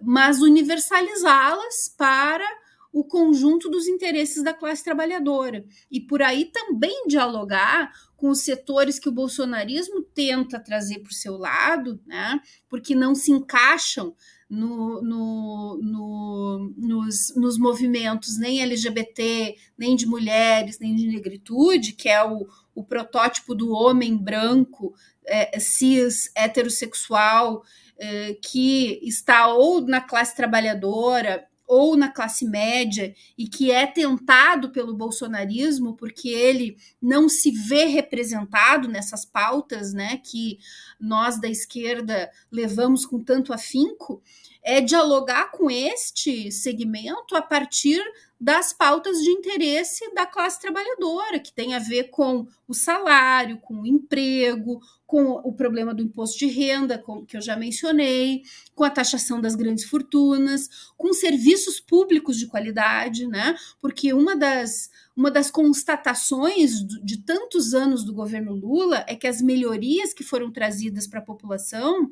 mas 0.02 0.42
universalizá-las 0.42 1.94
para 1.98 2.48
o 2.92 3.04
conjunto 3.04 3.70
dos 3.70 3.88
interesses 3.88 4.44
da 4.44 4.54
classe 4.54 4.84
trabalhadora. 4.84 5.66
E 5.90 6.00
por 6.00 6.22
aí 6.22 6.46
também 6.46 7.08
dialogar 7.08 7.92
com 8.18 8.30
os 8.30 8.42
setores 8.42 9.00
que 9.00 9.10
o 9.10 9.14
bolsonarismo 9.14 10.02
tenta 10.02 10.60
trazer 10.60 11.00
para 11.00 11.10
o 11.10 11.14
seu 11.14 11.38
lado, 11.38 12.00
né, 12.06 12.40
porque 12.70 12.94
não 12.94 13.16
se 13.16 13.32
encaixam 13.32 14.16
no, 14.50 15.02
no, 15.02 15.80
no, 15.82 16.74
nos, 16.78 17.34
nos, 17.38 17.58
movimentos 17.58 18.38
nem 18.38 18.62
LGBT, 18.62 19.56
nem 19.78 19.96
de 19.96 20.06
mulheres, 20.06 20.78
nem 20.78 20.94
de 20.94 21.08
negritude, 21.08 21.94
que 21.94 22.10
é 22.10 22.22
o, 22.22 22.46
o 22.76 22.84
protótipo 22.84 23.56
do 23.56 23.72
homem 23.72 24.18
branco, 24.18 24.94
é, 25.26 25.58
cis, 25.58 26.30
heterossexual, 26.36 27.64
eh, 27.98 28.36
que 28.44 29.00
está 29.04 29.48
ou 29.54 29.80
na 29.80 30.02
classe 30.02 30.36
trabalhadora 30.36 31.48
ou 31.74 31.96
na 31.96 32.10
classe 32.10 32.46
média 32.46 33.16
e 33.38 33.48
que 33.48 33.72
é 33.72 33.88
tentado 33.88 34.72
pelo 34.72 34.94
bolsonarismo 34.94 35.96
porque 35.96 36.28
ele 36.28 36.76
não 37.02 37.30
se 37.30 37.50
vê 37.50 37.86
representado 37.86 38.90
nessas 38.90 39.24
pautas, 39.24 39.94
né, 39.94 40.18
que 40.18 40.60
nós 41.00 41.40
da 41.40 41.48
esquerda 41.48 42.30
levamos 42.52 43.06
com 43.06 43.24
tanto 43.24 43.54
afinco, 43.54 44.22
é 44.62 44.82
dialogar 44.82 45.50
com 45.52 45.72
este 45.72 46.52
segmento 46.52 47.38
a 47.38 47.42
partir 47.42 48.04
das 48.38 48.74
pautas 48.74 49.20
de 49.20 49.30
interesse 49.30 50.14
da 50.14 50.26
classe 50.26 50.60
trabalhadora, 50.60 51.40
que 51.40 51.54
tem 51.54 51.74
a 51.74 51.80
ver 51.80 52.10
com 52.10 52.48
o 52.68 52.74
salário, 52.74 53.60
com 53.60 53.76
o 53.76 53.88
emprego, 53.88 54.82
com 55.12 55.32
o 55.44 55.52
problema 55.52 55.94
do 55.94 56.02
imposto 56.02 56.40
de 56.40 56.46
renda, 56.46 56.98
com, 56.98 57.26
que 57.26 57.36
eu 57.36 57.42
já 57.42 57.58
mencionei, 57.58 58.44
com 58.74 58.86
a 58.86 58.90
taxação 58.90 59.42
das 59.42 59.56
grandes 59.56 59.84
fortunas, 59.84 60.70
com 60.96 61.12
serviços 61.12 61.82
públicos 61.82 62.40
de 62.40 62.48
qualidade, 62.48 63.28
né? 63.28 63.54
Porque 63.82 64.14
uma 64.14 64.38
das, 64.38 64.90
uma 65.14 65.30
das 65.30 65.52
constatações 65.52 66.80
de 67.04 67.18
tantos 67.18 67.74
anos 67.74 68.06
do 68.06 68.14
governo 68.14 68.56
Lula 68.56 69.04
é 69.06 69.14
que 69.14 69.28
as 69.28 69.42
melhorias 69.42 70.14
que 70.14 70.24
foram 70.24 70.50
trazidas 70.50 71.08
para 71.08 71.20
a 71.20 71.26
população 71.26 72.10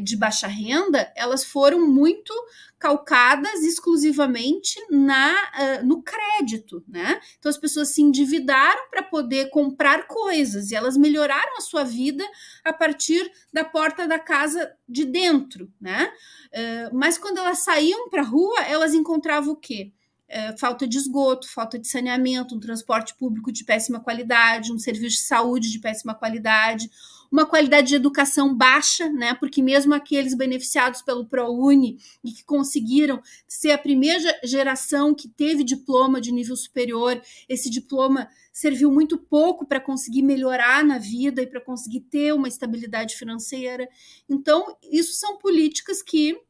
de 0.00 0.16
baixa 0.16 0.46
renda, 0.46 1.12
elas 1.16 1.44
foram 1.44 1.86
muito 1.86 2.32
calcadas 2.78 3.62
exclusivamente 3.62 4.78
na 4.90 5.32
uh, 5.32 5.86
no 5.86 6.02
crédito, 6.02 6.84
né? 6.86 7.20
Então 7.38 7.48
as 7.48 7.56
pessoas 7.56 7.88
se 7.88 8.02
endividaram 8.02 8.90
para 8.90 9.02
poder 9.02 9.48
comprar 9.50 10.06
coisas 10.06 10.70
e 10.70 10.74
elas 10.74 10.96
melhoraram 10.96 11.56
a 11.56 11.62
sua 11.62 11.84
vida 11.84 12.24
a 12.64 12.72
partir 12.72 13.30
da 13.52 13.64
porta 13.64 14.06
da 14.06 14.18
casa 14.18 14.72
de 14.88 15.04
dentro, 15.04 15.72
né? 15.80 16.12
Uh, 16.52 16.96
mas 16.96 17.16
quando 17.16 17.38
elas 17.38 17.58
saíam 17.60 18.10
para 18.10 18.22
a 18.22 18.26
rua, 18.26 18.60
elas 18.62 18.94
encontravam 18.94 19.52
o 19.54 19.56
quê? 19.56 19.92
É, 20.28 20.56
falta 20.56 20.88
de 20.88 20.98
esgoto, 20.98 21.48
falta 21.48 21.78
de 21.78 21.86
saneamento, 21.86 22.56
um 22.56 22.58
transporte 22.58 23.14
público 23.14 23.52
de 23.52 23.62
péssima 23.62 24.00
qualidade, 24.00 24.72
um 24.72 24.78
serviço 24.78 25.18
de 25.18 25.22
saúde 25.22 25.70
de 25.70 25.78
péssima 25.78 26.16
qualidade, 26.16 26.90
uma 27.30 27.46
qualidade 27.46 27.88
de 27.88 27.94
educação 27.94 28.54
baixa, 28.54 29.08
né? 29.08 29.34
Porque 29.34 29.62
mesmo 29.62 29.94
aqueles 29.94 30.34
beneficiados 30.34 31.02
pelo 31.02 31.26
ProUni 31.26 31.98
e 32.22 32.32
que 32.32 32.44
conseguiram 32.44 33.22
ser 33.46 33.72
a 33.72 33.78
primeira 33.78 34.38
geração 34.44 35.14
que 35.14 35.28
teve 35.28 35.64
diploma 35.64 36.20
de 36.20 36.32
nível 36.32 36.56
superior, 36.56 37.20
esse 37.48 37.70
diploma 37.70 38.28
serviu 38.52 38.90
muito 38.90 39.18
pouco 39.18 39.66
para 39.66 39.80
conseguir 39.80 40.22
melhorar 40.22 40.82
na 40.82 40.98
vida 40.98 41.42
e 41.42 41.46
para 41.46 41.60
conseguir 41.60 42.00
ter 42.00 42.32
uma 42.32 42.48
estabilidade 42.48 43.14
financeira. 43.14 43.86
Então, 44.28 44.76
isso 44.82 45.12
são 45.12 45.36
políticas 45.36 46.02
que 46.02 46.40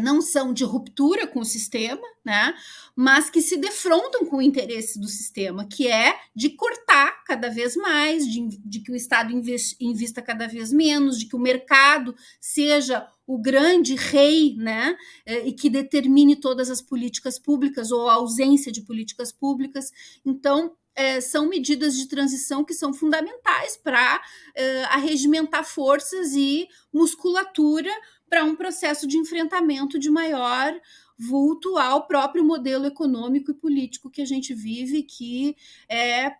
não 0.00 0.20
são 0.20 0.52
de 0.52 0.64
ruptura 0.64 1.26
com 1.26 1.40
o 1.40 1.44
sistema, 1.44 2.02
né, 2.24 2.54
mas 2.94 3.30
que 3.30 3.40
se 3.40 3.56
defrontam 3.56 4.26
com 4.26 4.36
o 4.36 4.42
interesse 4.42 5.00
do 5.00 5.08
sistema, 5.08 5.66
que 5.66 5.88
é 5.88 6.14
de 6.34 6.50
cortar 6.50 7.24
cada 7.24 7.48
vez 7.48 7.74
mais, 7.74 8.26
de, 8.26 8.46
de 8.64 8.80
que 8.80 8.92
o 8.92 8.96
Estado 8.96 9.32
invista 9.80 10.20
cada 10.20 10.46
vez 10.46 10.72
menos, 10.72 11.18
de 11.18 11.26
que 11.26 11.36
o 11.36 11.40
mercado 11.40 12.14
seja 12.38 13.06
o 13.26 13.38
grande 13.38 13.94
rei, 13.94 14.54
né, 14.56 14.96
e 15.44 15.52
que 15.52 15.70
determine 15.70 16.36
todas 16.36 16.70
as 16.70 16.82
políticas 16.82 17.38
públicas 17.38 17.90
ou 17.90 18.08
a 18.08 18.14
ausência 18.14 18.72
de 18.72 18.82
políticas 18.82 19.32
públicas. 19.32 19.90
Então, 20.24 20.74
é, 20.98 21.20
são 21.20 21.48
medidas 21.48 21.96
de 21.96 22.08
transição 22.08 22.64
que 22.64 22.74
são 22.74 22.92
fundamentais 22.92 23.76
para 23.76 24.20
é, 24.52 24.82
arregimentar 24.86 25.64
forças 25.64 26.32
e 26.32 26.66
musculatura 26.92 27.92
para 28.28 28.44
um 28.44 28.54
processo 28.54 29.06
de 29.06 29.16
enfrentamento 29.16 29.98
de 29.98 30.10
maior 30.10 30.74
vulto 31.18 31.76
ao 31.76 32.06
próprio 32.06 32.44
modelo 32.44 32.86
econômico 32.86 33.50
e 33.50 33.54
político 33.54 34.10
que 34.10 34.22
a 34.22 34.26
gente 34.26 34.54
vive, 34.54 35.02
que 35.02 35.56
é 35.88 36.32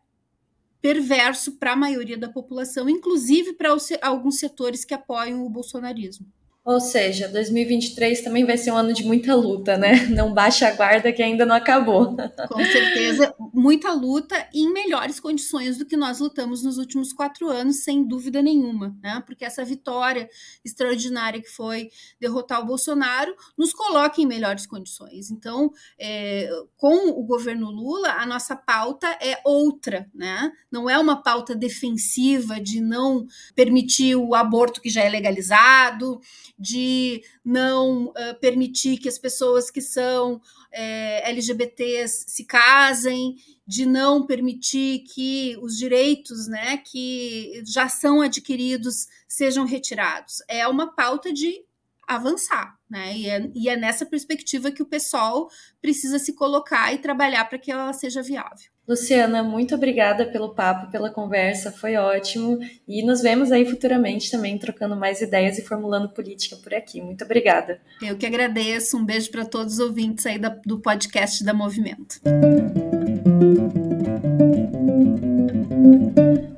perverso 0.81 1.59
para 1.59 1.73
a 1.73 1.77
maioria 1.77 2.17
da 2.17 2.29
população, 2.29 2.89
inclusive 2.89 3.55
para 3.55 3.77
alguns 4.03 4.39
setores 4.39 4.85
que 4.85 4.95
apoiam 4.95 5.45
o 5.45 5.51
bolsonarismo. 5.51 6.27
Ou 6.65 6.81
seja, 6.81 7.29
2023 7.29 8.21
também 8.21 8.45
vai 8.45 8.59
ser 8.59 8.71
um 8.71 8.77
ano 8.77 8.93
de 8.93 9.03
muita 9.03 9.35
luta, 9.35 9.79
né? 9.79 10.07
Não 10.11 10.35
baixa 10.35 10.69
a 10.69 10.73
guarda 10.73 11.11
que 11.11 11.23
ainda 11.23 11.47
não 11.47 11.55
acabou. 11.55 12.15
Com 12.49 12.65
certeza, 12.65 13.35
muita 13.59 13.93
luta 13.93 14.49
em 14.55 14.73
melhores 14.73 15.19
condições 15.19 15.77
do 15.77 15.85
que 15.85 15.97
nós 15.97 16.21
lutamos 16.21 16.63
nos 16.63 16.79
últimos 16.79 17.13
quatro 17.13 17.49
anos, 17.49 17.83
sem 17.83 18.07
dúvida 18.07 18.41
nenhuma, 18.41 18.97
né? 19.03 19.21
Porque 19.27 19.45
essa 19.45 19.65
vitória 19.65 20.31
extraordinária 20.65 21.43
que 21.43 21.49
foi 21.49 21.91
derrotar 22.21 22.61
o 22.63 22.67
Bolsonaro 22.67 23.35
nos 23.57 23.73
coloca 23.73 24.21
em 24.21 24.27
melhores 24.27 24.65
condições. 24.65 25.33
Então, 25.33 25.73
é, 25.99 26.49
com 26.77 27.09
o 27.09 27.25
governo 27.25 27.69
Lula, 27.69 28.13
a 28.13 28.25
nossa 28.25 28.55
pauta 28.55 29.09
é 29.21 29.41
outra, 29.45 30.09
né? 30.15 30.53
Não 30.71 30.89
é 30.89 30.97
uma 30.97 31.21
pauta 31.21 31.53
defensiva 31.55 32.61
de 32.61 32.81
não 32.81 33.27
permitir 33.57 34.15
o 34.15 34.37
aborto 34.37 34.81
que 34.81 34.89
já 34.89 35.03
é 35.03 35.09
legalizado 35.09 36.21
de 36.57 37.23
não 37.45 38.07
uh, 38.07 38.39
permitir 38.41 38.99
que 38.99 39.09
as 39.09 39.19
pessoas 39.19 39.69
que 39.69 39.81
são 39.81 40.41
é, 40.73 41.31
LGBTs 41.31 42.25
se 42.29 42.45
casem, 42.45 43.37
de 43.67 43.85
não 43.85 44.27
permitir 44.27 45.01
que 45.01 45.57
os 45.61 45.77
direitos 45.77 46.49
né, 46.49 46.79
que 46.79 47.63
já 47.67 47.89
são 47.89 48.23
adquiridos 48.23 49.07
sejam 49.29 49.67
retirados. 49.67 50.37
É 50.49 50.67
uma 50.67 50.95
pauta 50.95 51.33
de 51.33 51.68
avançar, 52.09 52.75
né? 52.89 53.15
E 53.15 53.29
é, 53.29 53.51
e 53.55 53.69
é 53.69 53.77
nessa 53.77 54.07
perspectiva 54.07 54.71
que 54.71 54.83
o 54.83 54.87
pessoal 54.87 55.49
precisa 55.81 56.19
se 56.19 56.35
colocar 56.35 56.93
e 56.93 56.99
trabalhar 56.99 57.45
para 57.45 57.59
que 57.59 57.71
ela 57.71 57.93
seja 57.93 58.23
viável. 58.23 58.71
Luciana, 58.89 59.43
muito 59.43 59.75
obrigada 59.75 60.25
pelo 60.25 60.55
papo, 60.55 60.91
pela 60.91 61.11
conversa, 61.11 61.71
foi 61.71 61.97
ótimo. 61.97 62.59
E 62.89 63.05
nos 63.05 63.21
vemos 63.21 63.53
aí 63.53 63.67
futuramente 63.67 64.31
também 64.31 64.59
trocando 64.59 64.97
mais 64.97 65.21
ideias 65.21 65.59
e 65.59 65.63
formulando 65.63 66.09
política 66.09 66.57
por 66.57 66.73
aqui. 66.73 67.03
Muito 67.03 67.23
obrigada. 67.23 67.79
Eu 68.01 68.17
que 68.17 68.25
agradeço. 68.25 68.97
Um 68.97 69.05
beijo 69.05 69.31
para 69.31 69.45
todos 69.45 69.75
os 69.75 69.81
ouvintes 69.81 70.25
aí 70.25 70.41
do 70.65 70.81
podcast 70.81 71.45
da 71.45 71.53
Movimento. 71.53 72.19